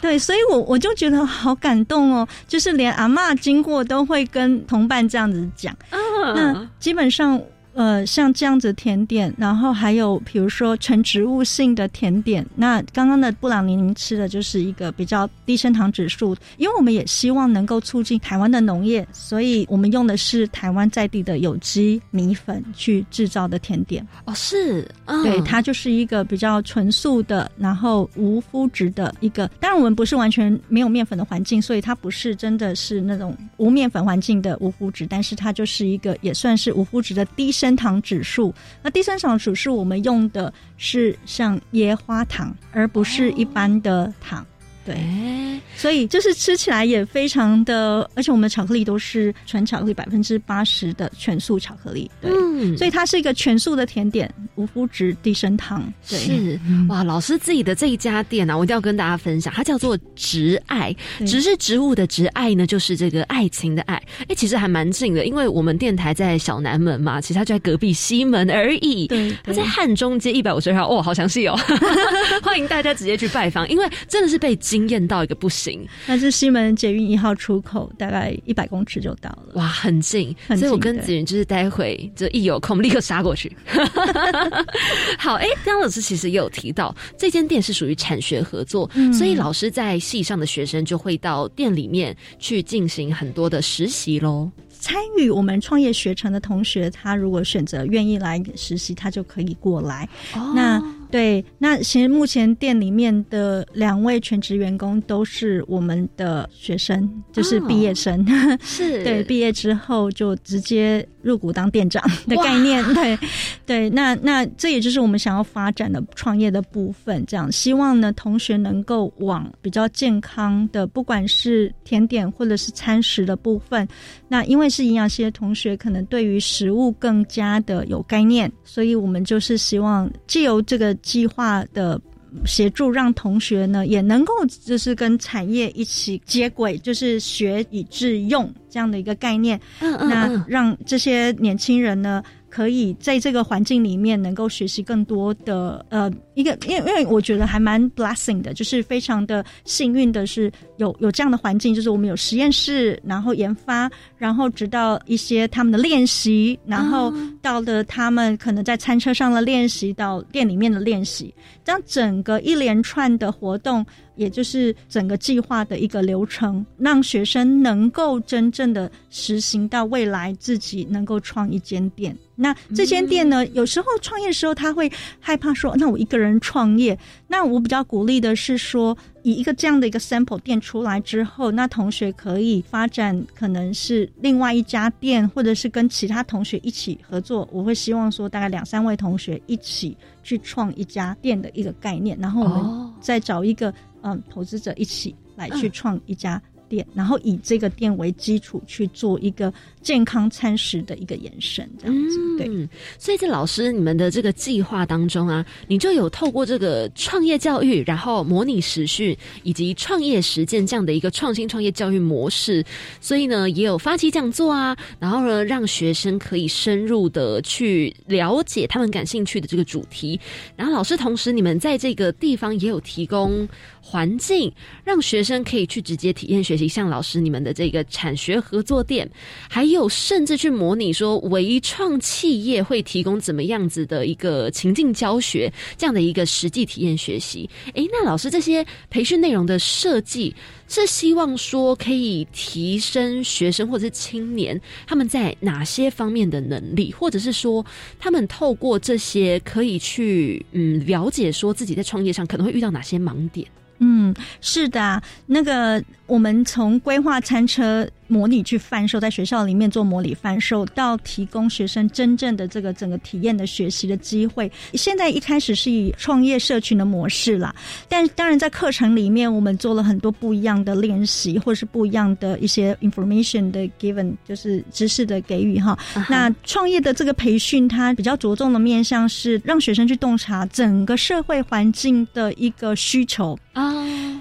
[0.00, 5.74] 对，所以我我就觉得好感动哦，就是连阿嬷经过都会跟同伴这样子讲。
[5.90, 7.40] 那嗯，基本上，
[7.76, 24.06] 呃，像这样子甜点，然后还有比如说纯植物性的甜点，那刚刚的布朗尼您吃的就是一个比较低升糖指数，因为我们也希望能够促进台湾的农业，所以我们用的是台湾在地的有机米粉去制造的甜点。
[24.24, 29.46] 哦是，嗯对，它就是一个比较纯素的，然后无麸质的一个。
[29.60, 38.54] 当然，我们不是完全没有面粉的环境，所以它不是真的是那种无面粉环境的无麸质，但是它就是一个也算是无麸质的低升糖指数。
[38.82, 44.46] 那低升糖指数我们用的是像椰花糖，而不是一般的糖。
[44.86, 52.08] 对，哎，所以就是吃起来也非常的，而且我们的巧克力都是纯巧克力，百分之八十的全素巧克力。
[52.20, 55.92] 对，嗯所以它是一个全素的甜点，无麸质、低升糖。
[56.08, 64.00] 对，是哇，老师自己的这一家店啊，我一定要跟大家分享，它叫做植爱，对植是植物的植，爱呢就是这个爱情的爱。
[64.28, 69.08] 哎，其实还蛮近的，因为我们电台在小南门嘛，其实它就在隔壁西门而已。
[69.08, 71.58] 对它在汉中街一百五十二号，哦，好详细哦，
[72.42, 75.86] 欢迎大家直接去拜访，因为真的是被惊惊艳到一个不行。
[76.06, 79.52] 那是西门捷运一号出口，大概一百公尺就到了。
[79.54, 83.50] 哇，很近，很所以我跟子云就是待会就一有空，立刻杀过去。
[85.18, 94.50] 好，哎、刚刚老师其实也有提到，这间店是属于产学合作，嗯所以老师在系上的学生就会到店里面去进行很多的实习喽。
[94.78, 100.06] 参与我们创业学程的同学，他如果选择愿意来实习，他就可以过来。
[100.34, 100.82] 哦那
[101.16, 108.22] 对，那其实目前店里面的两位全职员工都是我们的学生，就是毕业生。
[108.60, 112.84] 是 对，毕业之后就直接入股当店长的概念。
[112.92, 113.18] 对，
[113.64, 117.24] 对，那那这也就是我们想要发展的创业的部分。
[117.24, 123.88] 这样，希望呢同学能够往比较健康的，不管是甜点或者是餐食的部分。
[124.28, 132.00] 那因为是营养系的同学，可能对于食物更加的有概念，所以我们就是希望借由这个计划的。
[132.44, 134.32] 协助让同学呢也能够
[134.62, 139.58] 就是跟产业一起接轨，就是学以致用这样的一个概念。
[139.80, 142.22] 嗯嗯那嗯，让这些年轻人呢，
[142.56, 163.84] 可以在这个环境里面能够学习更多的呃一个，因为因为我觉得还蛮 blessing 的，就是非常的幸运的是有有这样的环境，就是我们有实验室，然后研发，然后直到一些他们的练习，然后到了他们可能在餐车上的练习，到店里面的练习，这样整个一连串的活动。
[164.14, 172.16] 也就是整个计划的一个流程，让学生能够真正的实行到未来自己能够创一间店。
[172.36, 176.98] 那这间店呢，有时候创业的时候他会害怕说，那我一个人创业。
[177.28, 187.48] 那我比较鼓励的是说，以一个这样的一个 sample 店出来之后，那同学可以发展可能是另外一家店，或者是跟其他同学一起合作。
[187.50, 193.72] 我会希望说，大概两三位同学一起去创一家店的一个概念，然后我们哦再找一个
[194.02, 199.52] 嗯投资者一起来去嗯创一家店，然后以这个店为基础去做一个
[199.86, 202.48] 健康餐食的一个延伸，这样子、对。
[202.48, 202.68] 嗯，
[202.98, 212.64] 所以在老师你们的这个计划当中啊，你就有透过这个创业教育，然后模拟实训以及创业实践这样的一个创新创业教育模式，
[213.00, 220.18] 所以呢也有发起讲座啊，然后呢让学生可以深入的去了解他们感兴趣的这个主题，
[220.56, 223.48] 然后老师同时你们在这个地方也有提供
[223.80, 229.08] 环境，让学生可以去直接体验学习，像老师你们的这个产学合作店，
[229.48, 237.48] 还有有甚至去模拟说微创企业会提供怎么样子的一个情境教学，这样的一个实际体验学习。
[237.74, 240.34] 诶，那老师这些培训内容的设计，
[240.66, 247.64] 是希望说可以提升学生或者是青年他们在哪些方面的能力，或者是说
[247.98, 253.46] 他们透过这些可以去嗯了解说自己在创业上可能会遇到哪些盲点。
[253.78, 264.50] 嗯，是的，那个我们从规划餐车模拟去贩售，在学校里面做模拟贩售，到提供学生真正的这个整个体验的学习的机会。
[264.74, 267.54] 现在一开始是以创业社群的模式啦，
[267.88, 275.78] 但当然在课程里面，我们做了很多不一样的练习，或是不一样的一些 information 的 given，就是知识的给予哈。
[276.08, 283.38] 那创业的这个培训，它比较着重的面向是让学生去洞察整个社会环境的一个需求。
[283.52, 283.72] 啊，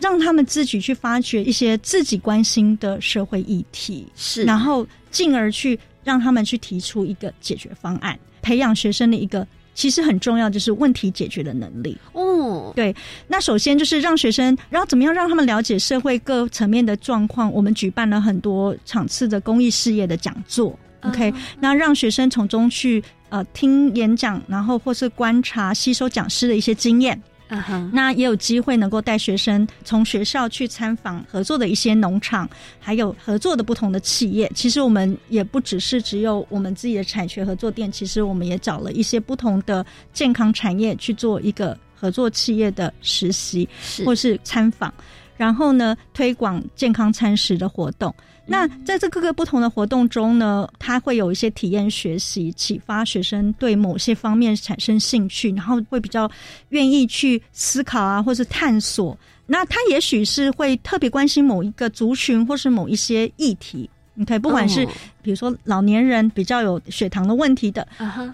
[0.02, 3.75] 让他们自己去发掘一些自己关心的社会议题，
[4.16, 11.98] 是然后进而去让他们去提出一个解决方案，培养学生的一个其实很重要就是问题解决的能力。
[12.14, 12.96] 哦，对
[13.28, 17.52] 那首先就是让学生，然后怎么样让他们了解社会各层面的状况。
[17.52, 20.78] 我们举办了很多场次的公益事业的讲座。
[21.02, 34.52] OK，、那让学生从中去呃听演讲，然后或是观察、吸收讲师的一些经验，啊哈，那也有机会能够带学生从学校去参访合作的一些农场，还有合作的不同的企业。
[34.56, 43.68] 其实我们也不只是只有我们自己的产学合作店，其实我们也找了一些不同的健康产业去做一个合作企业的实习
[44.04, 44.92] 或是参访，
[45.38, 48.14] 然后呢推广健康餐食的活动。
[48.48, 56.30] 那在这各个不同的活动中呢，他会有一些体验学习，启发学生对某些方面产生兴趣，然后会比较
[56.70, 59.18] 愿意去思考啊，或是探索。
[59.48, 63.90] 那他也许是会特别关心某一个族群，或是某一些议题。
[64.16, 64.90] 你可以不管是哦
[65.22, 67.86] 比如说老年人比较有血糖的问题的，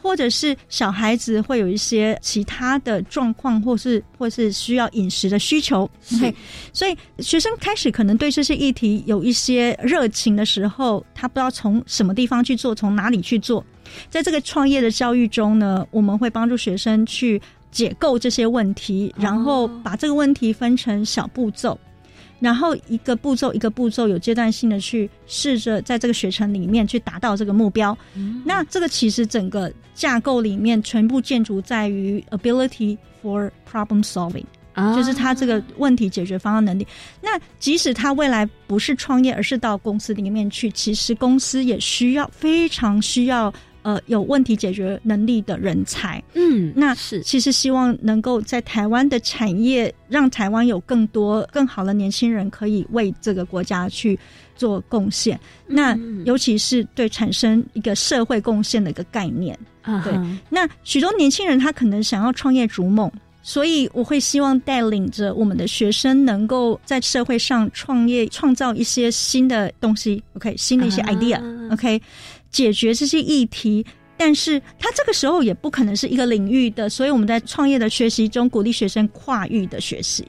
[0.02, 5.90] 或者是小孩子会有一些其他的状况，或是或是需要饮食的需求。
[6.02, 6.36] 是 OK，
[6.72, 13.66] 所以学生开始可能对这些议题有一些热情的时候，他不知道从什么地方去做，从哪里去做。
[14.10, 21.80] 在这个创业的教育中呢，我们会帮助学生去解构这些问题，然后把这个问题分成小步骤。
[22.42, 27.98] 然后一个步骤一个步骤有阶段性的去试着在这个学程里面去达到这个目标。
[28.44, 34.44] 那这个其实整个架构里面全部建筑在于 ability for problem solving。
[34.74, 36.88] 啊就是他这个问题解决方案能力。
[37.22, 43.54] 那即使他未来不是创业，而是到公司里面去，其实公司也需要非常需要
[43.84, 46.24] 呃有问题解决能力的人才。
[46.34, 54.18] 嗯，那是其实希望能够在台湾的产业，让台湾有更多更好的年轻人可以为这个国家去
[54.56, 55.40] 做贡献。
[55.68, 59.58] 那嗯尤其是对产生一个社会贡献的一个概念。
[59.84, 60.14] 对啊对
[60.50, 63.12] 那许多年轻人他可能想要创业逐梦，
[63.42, 72.00] 所以我会希望带领着我们的学生能够在社会上创业，创造一些新的东西，OK，新的一些啊 idea，OK，、
[72.52, 73.86] 解决这些议题。
[74.18, 80.24] 但是他这个时候也不可能是一个领域的，所以我们在创业的学习中鼓励学生跨域的学习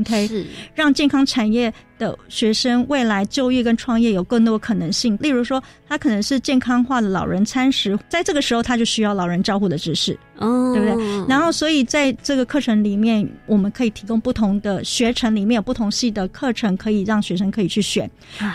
[0.00, 5.16] ，OK，是让健康产业的学生未来就业跟创业有更多可能性。
[5.20, 11.26] 例如说，他可能是健康化的老人餐食，在这个时候他就需要老人照护的知识，哦，对不对？
[11.28, 18.10] 然后，所以在这个课程里面，我们可以提供不同的学程，里面有不同系的课程，可以让学生可以去选。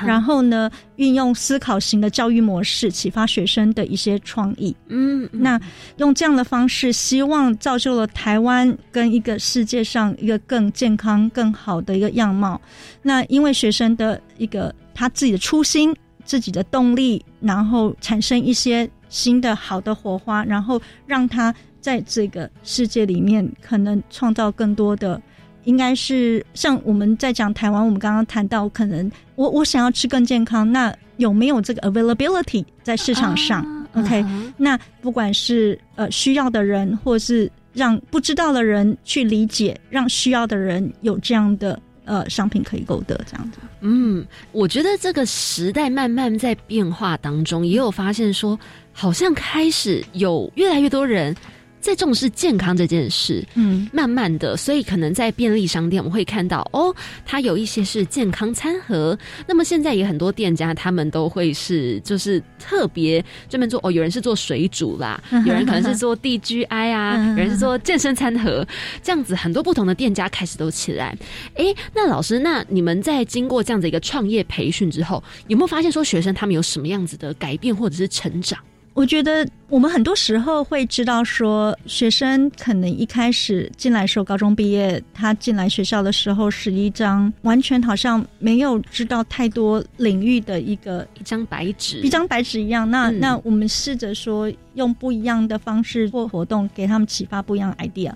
[0.06, 4.76] 然后呢，运用思考型的教育模式，启发学生的一些创意。
[4.88, 5.60] 嗯，嗯那
[5.98, 12.60] 用这样的方式，希望造就了台湾跟一个世界上一个更健康、更好的一个样貌。
[13.02, 25.22] 那因为学生的一个他自己的初心、自己的动力，然后产生一些新的好的火花，然后让他在这个世界里面可能创造更多的。
[25.66, 34.26] 应该是像我们在讲台湾，我们刚刚谈到，可能我我想要吃更健康，那有没有这个 availability 在市场上、o k
[34.58, 41.80] 那不管是呃需要的人，或是让不知道的人去理解，让需要的人有这样的
[42.12, 43.60] 呃商品可以购得，这样子。
[43.80, 48.60] 嗯，我觉得这个时代慢慢在变化当中，也有发现说，
[48.92, 51.34] 好像开始有越来越多人
[51.82, 53.44] 在重视健康这件事。
[53.56, 59.18] 嗯慢慢的，所以可能在便利商店我们会看到哦，它有一些是健康餐盒。
[59.48, 68.66] 那么现在也很多店家他们都会是就是特别专门做哦，有人是做水煮啦，有人可能是做 DGI 啊，嗯有人是做健身餐盒，
[69.02, 71.18] 这样子很多不同的店家开始都起来。
[71.56, 78.60] 诶，那老师，那你们在经过这样的一个创业培训之后，有没有发现说学生他们有什么样子的改变或者是成长？
[78.94, 92.90] 我觉得我们很多时候会知道说，学生可能一开始进来时候，高中毕业，他进来学校的时候是一张完全好像没有知道太多领域的一个一张白纸，一张白纸一样。
[92.90, 93.20] 那、嗯。
[93.20, 98.12] 那我们试着说，用不一样的方式或活动，给他们启发不一样的 idea。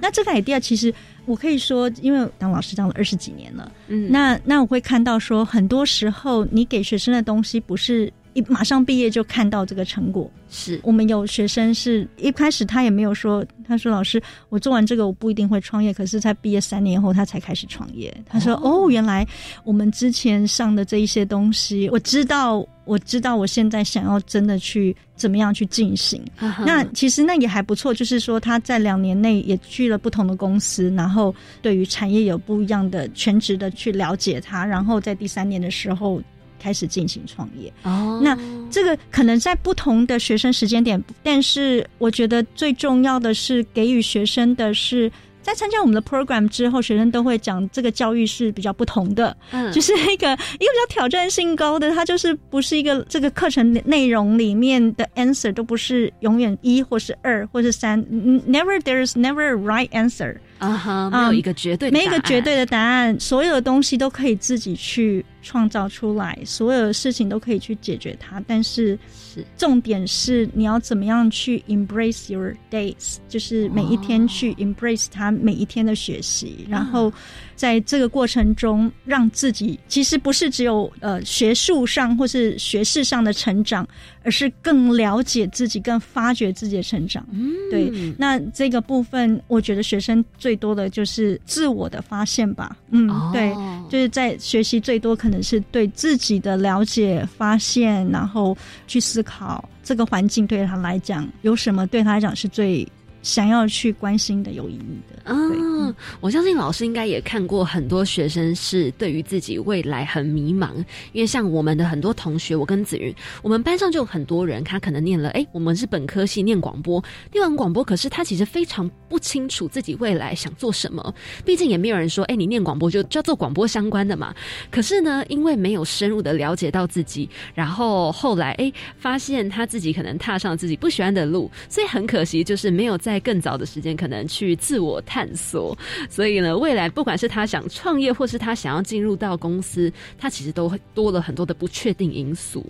[0.00, 0.94] 那这个 idea 其实
[1.26, 4.08] 我可以说，因为当老师当了二十几年了，嗯。
[4.12, 10.30] 那那我会看到说，很多时候你给学生的东西不是一马上毕业就看到这个成果。
[10.52, 18.12] 是我们有学生是一开始他也没有说，他说老师，我做完这个我不一定会创业，可是在毕业三年后他才开始创业。
[18.26, 19.26] 他说哦原来
[19.62, 26.20] 我们之前上的这一些东西，我知道，我知道我现在想要真的去怎么样去进行。
[26.40, 36.20] 嗯那其实那也还不错，就是说他在两年内也去了不同的公司，然后对于产业有不一样的全职的去了解它，然后在第三年的时候
[36.60, 37.72] 开始进行创业。
[37.82, 38.36] 哦，那
[38.70, 45.10] 这个可能在不同的学生时间点，但是我觉得最重要的是给予学生的是。
[45.42, 49.72] 在参加我们的 program 之后，学生都会讲这个教育是比较不同的，嗯。
[49.72, 57.98] 就是一个一个比较挑战性高的，它就是不是一个这个课程内容里面的 answer 都不是永远一或是二或是三。
[58.10, 68.42] 嗯，never there's never a right answer，啊哈，没有一个绝对的没有一个绝对的答案，所有的东西都可以自己去创造出来，所有的事情都可以去解决它。
[68.46, 68.98] 但是
[69.34, 69.44] 是。
[69.56, 77.12] 重点是你要怎么样去 embrace your days，就是每一天去 embrace 它每一天的学习，然后
[77.60, 83.86] 在这个过程中让自己其实不是只有呃学术上或是学识上的成长，
[84.22, 87.22] 而是更了解自己，更发掘自己的成长。
[87.30, 92.74] 嗯对，那这个部分，我觉得学生最多的就是自我的发现吧。
[92.92, 93.52] 嗯，哦对，
[93.90, 98.56] 就是在学习最多可能是对自己的了解、发现，然后
[98.86, 102.88] 去思考这个环境对他来讲有什么，对他来讲是最
[103.22, 105.20] 想要去关心的、有意义的。
[105.24, 110.74] 嗯，我相信老师应该也看过很多学生是对于自己未来很迷茫，
[111.12, 117.02] 因为像我们的很多同学，我跟子云，我们班上就有很多人，他可能念了，哎，我们是本科系念广播，
[117.32, 121.14] 念完广播，可是他其实非常不清楚自己未来想做什么，
[121.44, 124.34] 毕竟也没有人说，哎，你念广播就就要做广播相关的嘛。
[124.70, 135.00] 可是呢，因为没有深入的了解到自己，然后后来哎，发现他自己可能踏上自己不喜欢的路，所以很可惜，就是没有在更早的时间可能去自我。
[135.06, 135.76] 探索，
[136.10, 142.64] 所以呢，未来不管是他想创业，或是他想要进入到公司，他其实都会多了很多的不确定因素。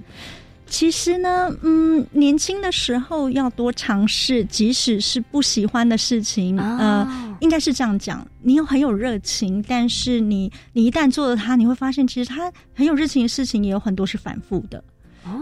[0.67, 8.25] 其实呢，嗯，年轻的时候要多尝试，即使是不喜欢的事情，呃，应该是这样讲。
[8.41, 14.83] 你有很有热情，但是你你一旦做了它，你会发现，其实他很有热情的事情也有很多是反复的。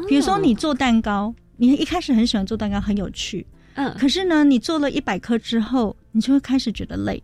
[0.09, 3.47] 比如说，你做蛋糕，你一开始很喜欢做蛋糕，很有趣。
[3.79, 7.23] 嗯，可是呢，你做了一百颗之后，你就会开始觉得累。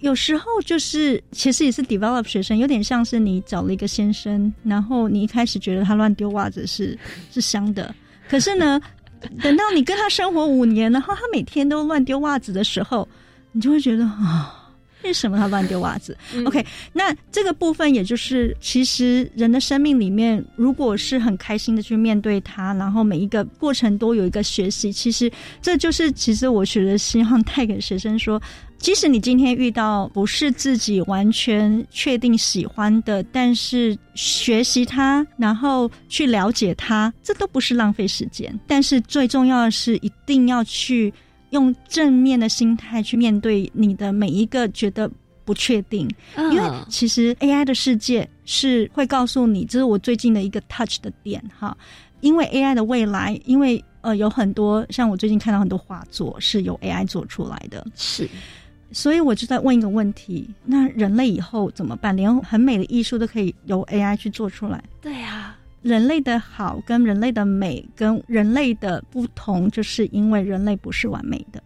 [0.00, 6.98] 有时候就是，其实也是 develop 学生，有点像是你找了一个先生，然后你一开始觉得他乱丢袜子是
[7.30, 7.94] 是香的，
[8.28, 8.80] 可是呢，
[9.40, 13.06] 等到你跟他生活五年，然后他每天都乱丢袜子的时候，
[13.52, 14.56] 你就会觉得啊。
[15.02, 25.30] 为什么他乱丢袜子？OK，那这个部分也就是，其实人的生命里面，如果是很开心的去面对它，然后每一个过程都有一个学习，其实
[25.62, 28.40] 这就是其实我觉得希望带给学生说，
[28.78, 38.58] 即使你今天遇到不是自己完全确定喜欢的，但是学习它，然后去了解它，这都不是浪费时间。
[38.66, 41.12] 但是最重要的是，一定要去。
[41.50, 45.10] 用正面的心态去面对你的每一个觉得
[45.44, 51.76] 不确定，因为其实 AI 的世界是会告诉你，这是我最近的一个 touch 的点哈。
[52.20, 58.28] 因为 AI 的未来，因为呃有很多像我最近看到很多画作是由 AI 做出来的，是，
[58.92, 62.14] 所以我就在问一个问题：那人类以后怎么办？
[62.14, 64.84] 连很美的艺术都可以由 AI 去做出来？
[65.00, 65.56] 对呀。
[65.82, 71.62] 人类的好跟人类的美跟人类的不同，就是因为人类不是完美的。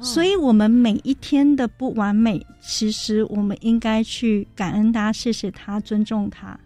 [0.00, 6.58] 所以，我们每一天的不完美，其实我们应该去感恩他，谢谢他，尊重他。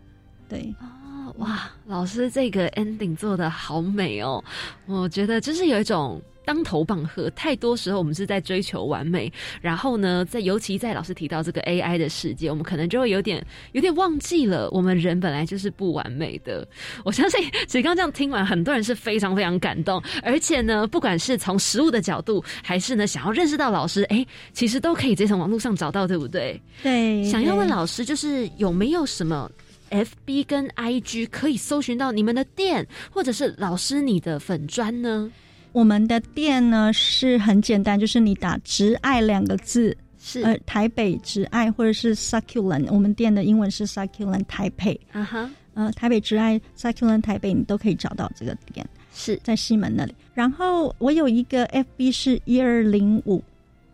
[0.48, 4.42] 对啊，哇，老师这个 ending 做的好美哦，
[4.86, 6.20] 我觉得就是有一种。
[6.48, 9.30] 当头棒喝，太多时候我们是在追求完美，
[9.60, 16.66] 然后呢，在尤其在老师提到这个 AI 的世界，我们可能就会有点有点忘记了，我们人本来就是不完美的。
[17.04, 24.24] 我相信，其实刚刚这样听完，很多人是非常非常感动，而且呢，不管是从实物的角度，还是呢想要认识到老师，哎，
[24.54, 26.58] 其实都可以直接从网络上找到，对不对？
[26.82, 27.22] 对。
[27.24, 29.50] 想要问老师，就是有没有什么
[29.90, 35.30] FB 跟 IG 可以搜寻到你们的店，或者是老师你的粉砖呢？
[35.72, 50.14] 我们的店呢是很简单，就是你打“直爱”两个字，是呃台北直爱或者是 Succulent，我们店的英文是 Succulent 台北，啊哈，呃台北直爱 Succulent 台北，你都可以找到这个店，是在西门那里。
[50.34, 53.42] 然后我有一个 FB 是一二零五。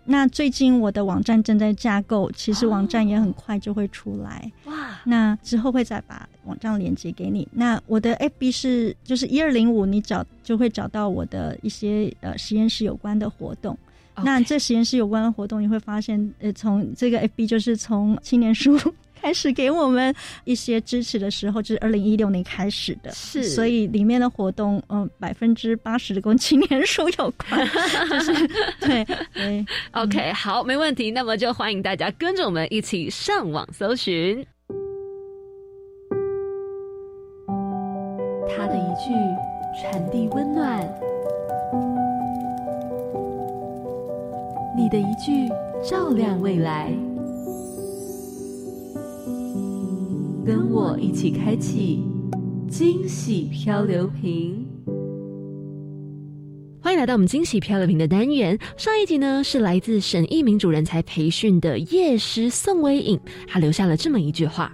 [0.06, 4.52] 那最近我的网站正在架构，其实网站也很快就会出来。
[4.66, 5.00] 哇！
[5.02, 7.46] 那之后会再把网站连接给你。
[7.52, 13.76] 那我的 FB 是就是一二零五，你找就会找到我的一些呃实验室有关的活动。
[14.22, 18.78] 那这实验室有关的活动，你会发现呃从这个 FB 就是从青年书。
[19.24, 20.14] 开始给我们
[20.44, 27.66] 一些支持的时候，就是二零一六年开始的，是，所以里面的活动，嗯，百分之八十的跟青年书有关，
[28.10, 28.48] 就是
[28.80, 29.64] 对对。
[29.92, 34.44] OK，好，没问题，那么就欢迎大家跟着我们一起上网搜寻。
[38.48, 39.12] 他的一句
[39.80, 40.86] 传递温暖，
[44.76, 45.48] 你的一句
[45.82, 46.92] 照亮未来。
[50.44, 52.04] 跟我一起开启
[52.68, 54.66] 惊喜漂流瓶。
[56.82, 58.58] 欢迎来到我们惊喜漂流瓶的单元。
[58.76, 63.18] 上一集呢是来自沈义民主人才培训的夜师宋威颖，
[63.48, 64.70] 他留下了这么一句话：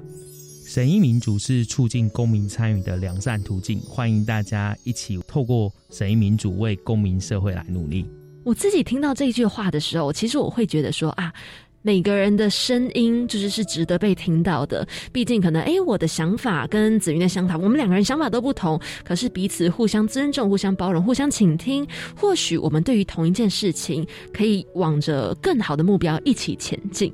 [0.73, 8.07] 审议民主是促进公民参与的良善途径，欢迎大家一起透过审议民主为公民社会来努力。
[8.45, 11.35] 我自己听到这句话的时候，其实我会觉得说啊。
[11.83, 27.13] 每个人的声音就是是值得被听到的，毕竟可能哎，我的想法跟子云的想法，我们两个人想法都不同，可是彼此互相尊重、互相包容、互相倾听，或许我们对于同一件事情，可以往着更好的目标一起前进。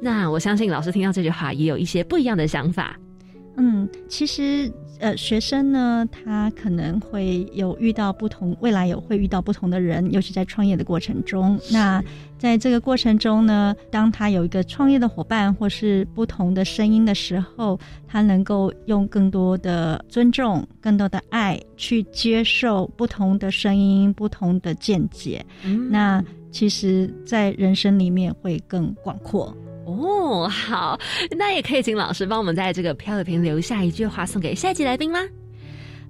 [0.00, 2.98] 那我相信老师听到这句话，也有一些不一样的想法。
[3.58, 11.58] 嗯，其实呃，学生呢，他可能会有遇到不同，未来有会遇到不同的人，尤其在创业的过程中。
[11.70, 12.02] 那
[12.38, 25.44] 在这个过程中呢，当他有一个创业的伙伴或是不同的声音的时候，他能够用更多的尊重、更多的爱去接受不同的声音、不同的见解。
[25.64, 29.54] 嗯那其实，在人生里面会更广阔。
[29.87, 30.99] 哦，好，
[31.37, 35.19] 那也可以请老师帮我们在这个漂流瓶留下一句话送给下一集来宾吗？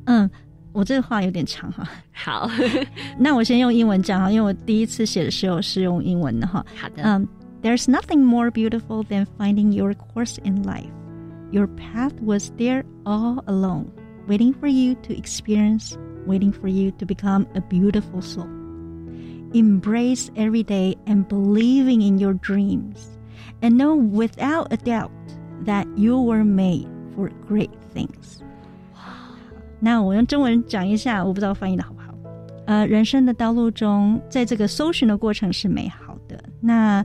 [0.05, 0.29] 嗯，
[0.71, 1.87] 我这个话有点长哈。
[2.11, 2.49] 好，
[3.17, 6.65] 那我先用英文讲哈，因为我第一次写的时候是用英文的哈。
[6.75, 7.25] 好的，嗯、
[7.61, 10.89] t h e r e s nothing more beautiful than finding your course in life.
[11.51, 13.85] Your path was there all along,
[14.27, 15.95] waiting for you to experience,
[16.25, 18.47] waiting for you to become a beautiful soul.
[19.53, 23.16] Embrace every day and believing in your dreams,
[23.60, 25.10] And know without a doubt
[25.64, 28.38] that you were made for great things.
[29.80, 32.14] 那我用中文讲一下，我不知道翻译的好不好。
[32.66, 36.42] 呃，人生的道路中，在这个搜寻的过程是美好的。
[36.60, 37.04] 那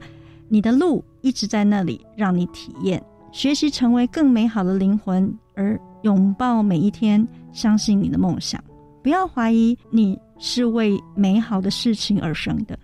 [0.50, 3.02] 你的路一直在那里，让你体验，
[3.32, 8.62] 学习成为更美好的灵魂，而拥抱每一天，相信你的梦想。
[9.02, 12.78] 不要怀疑你是为美好的事情而生的。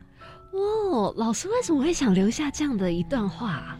[0.60, 3.80] 哦，老师为什么会想留下这样的一段话啊？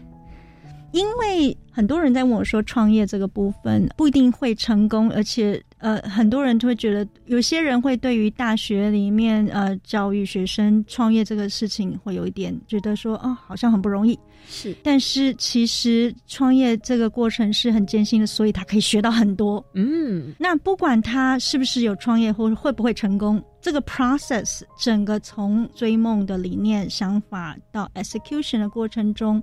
[0.92, 14.18] 因为很多人在问我说，创业这个部分不一定会成功，而且呃，很多人就会觉得，有些人会对于大学里面呃教育学生创业这个事情会有一点觉得说，哦，好像很不容易。
[14.48, 19.64] 是，但是其实创业这个过程是很艰辛的，所以他可以学到很多。
[19.74, 29.42] 嗯，那不管他是不是有创业或者会不会成功，这个 process 整个从追梦的理念、想法到 execution 的过程中，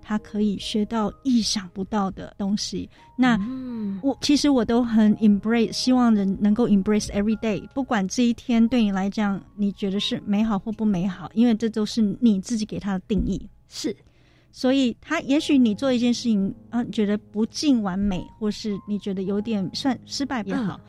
[0.00, 2.88] 他可以学到意想不到的东西。
[3.14, 13.46] 那嗯，我其实我都很 embrace，希望人能够 embrace every day，不管这一天对你来讲你觉得是美好或不美好，因为这都是你自己给他的定义。
[13.68, 13.94] 是，
[14.50, 20.80] 所以他也许你做一件事情啊，觉得不尽完美，或是你觉得有点算失败也好，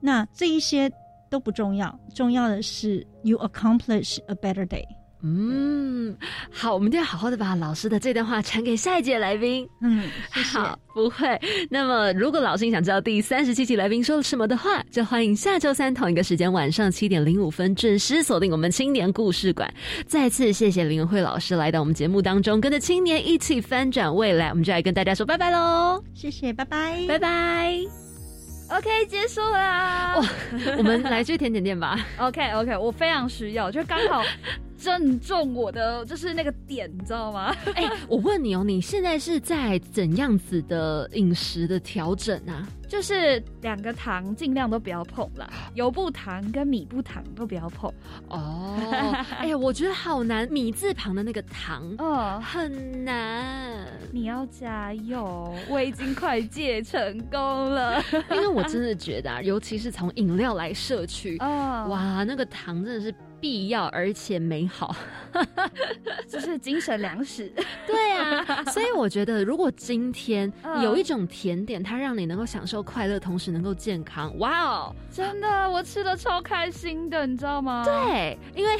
[0.00, 0.90] 那这一些
[1.34, 4.84] 都不重要，重要的是 you accomplish a better day。
[5.26, 6.14] 嗯，
[6.52, 9.66] 好，我们一定要好好的把老师的这段话传给下一届来宾。
[9.80, 10.58] 嗯，谢谢。
[10.58, 11.26] 好，不会。
[11.68, 19.68] 那么，如果老师你想知道第三十七期来宾说了什么的话，就欢迎下周三同一个时间晚上七点零五分准时锁定我们青年故事馆。
[20.06, 24.50] 再次谢谢林文慧老师来到我们节目当中，跟着青年一起翻转未来。
[24.50, 28.03] 我们就来跟大家说拜拜喽，谢谢，拜拜，拜拜。
[28.70, 30.16] OK，结束啦。
[30.16, 30.26] 哇，
[30.78, 31.98] 我们来去甜点店吧。
[32.18, 34.22] OK OK，我非常需要，就刚好
[34.84, 37.54] 正中我的就是那个点，你知道吗？
[37.74, 42.68] 哎、我问你哦，你现在是在怎样子的饮食的调整啊？
[42.86, 47.90] 就是两个糖尽量都不要碰啦， 油不糖跟米不糖都不要碰。
[48.28, 48.76] 哦，
[49.38, 53.86] 哎呀，我觉得好难，米字旁的那个糖哦，很难。
[54.12, 58.00] 你要加油，我已经快戒成功了。
[58.30, 63.12] 因为我真的觉得啊，尤其是从饮料来摄取，哦，哇，那个糖真的是
[63.44, 64.96] 必要而且美好。
[66.26, 67.52] 这是精神粮食。
[67.86, 74.96] 对啊，所以我觉得，如果今天嗯有一种甜点，它让你能够享受快乐，同时能够健康，哇哦！
[75.12, 77.84] 真的，我吃的超开心的，你知道吗？
[77.84, 78.72] 对，因为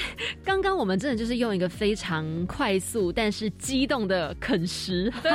[0.42, 5.30] 刚刚我们真的就是用一个非常快速但是激动的啃食，对，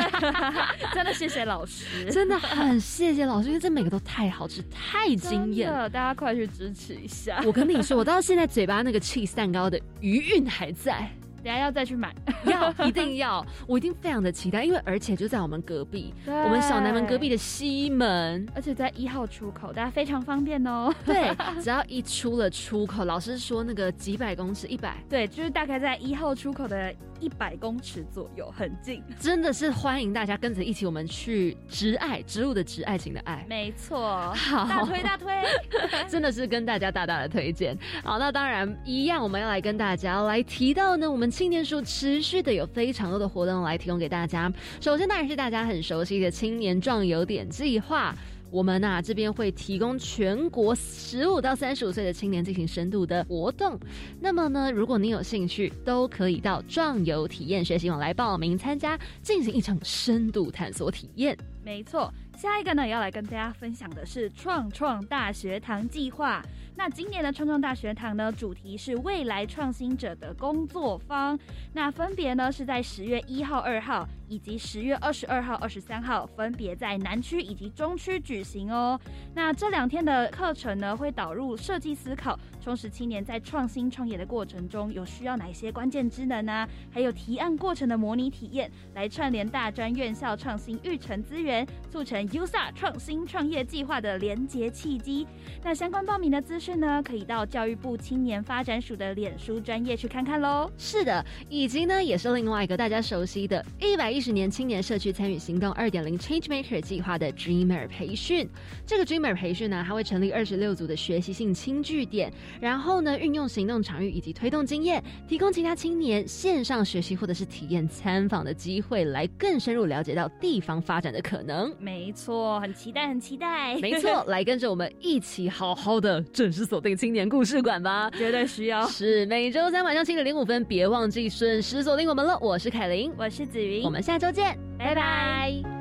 [0.91, 5.87] 真的谢谢老师，真的很谢谢老师，因为这每个都太好吃，太惊艳了。
[5.87, 7.43] 大家快去支持一下。
[7.45, 11.09] 我跟你说，我到现在嘴巴那个 cheese 蛋糕的余韵还在。
[11.41, 12.13] 等下要再去买，
[12.45, 20.93] 要一定要， 我一定非常的期待，因为而且就在我们隔壁，我们小南门隔壁的西门，而且在一号出口，大家非常方便哦。
[21.05, 29.03] 对， 只要一出了出口，老师说那个几百公尺，一百，对，就是大概在一号出口的一百公尺左右，很近。
[29.19, 33.45] 真的是欢迎大家跟着一起，我们去植爱，植物的植，爱情的爱。
[33.47, 35.33] 没错，好大推大推，
[36.07, 37.77] 真的是跟大家大大的推荐。
[38.03, 44.51] 好，那当然一样，我们要来跟大家来提到呢，我们青年署持续的有非常多的活动来提供给大家。
[44.79, 48.15] 首先当然是大家很熟悉的青年壮游点计划。
[48.51, 53.79] 我们呐、这边会提供全国十五到三十五岁的青年进行深度的活动。
[54.19, 61.37] 那么呢，如果您有兴趣，都可以到壮游体验学习网来报名参加，进行一场深度探索体验。
[61.63, 62.11] 没错。
[62.37, 66.41] 下一个呢，要来跟大家分享的是创创大学堂计划。
[66.79, 71.37] 那今年的创创大学堂呢，主题是未来创新者的工作坊。
[71.73, 78.97] 那分别呢是在十月一号、二号以及十月二十二号、二十三号分别在南区以及中区举行哦。
[79.35, 86.65] 那这两天的课程呢，会导入设计思考，充实青年在创新创业的过程中有需要哪些关键职能呢？
[86.89, 95.27] 还有提案过程的模拟体验，来串联大专院校创新育成资源，促成 USA 创新创业计划的连结契机。
[95.61, 100.69] 那相关报名的资讯呢，可以到教育部青年发展署的脸书专业去看看喽。
[100.77, 108.47] 是的，以及呢，也是另外一个大家熟悉的一百一十年青年社区参与行动二点零 Change Maker 计划的 Dreamer 培训。
[108.85, 121.73] 这个 Dreamer 培训呢，它会成立二十六组的学习性轻据点，然后呢，运用行动场域以及推动经验，提供其他青年线上学习或者是体验参访的机会，来更深入了解到地方发展的可能。
[121.79, 123.75] 没错，很期待，很期待。
[123.79, 128.87] 没错， 来跟着我们一起好好的正式锁定青年故事馆吧，绝对需要。
[128.87, 132.35] 是每周三晚上七点零五分，别忘记准时锁定我们了。
[132.41, 135.78] 我是凯琳，我是子云，我们下周见，拜拜。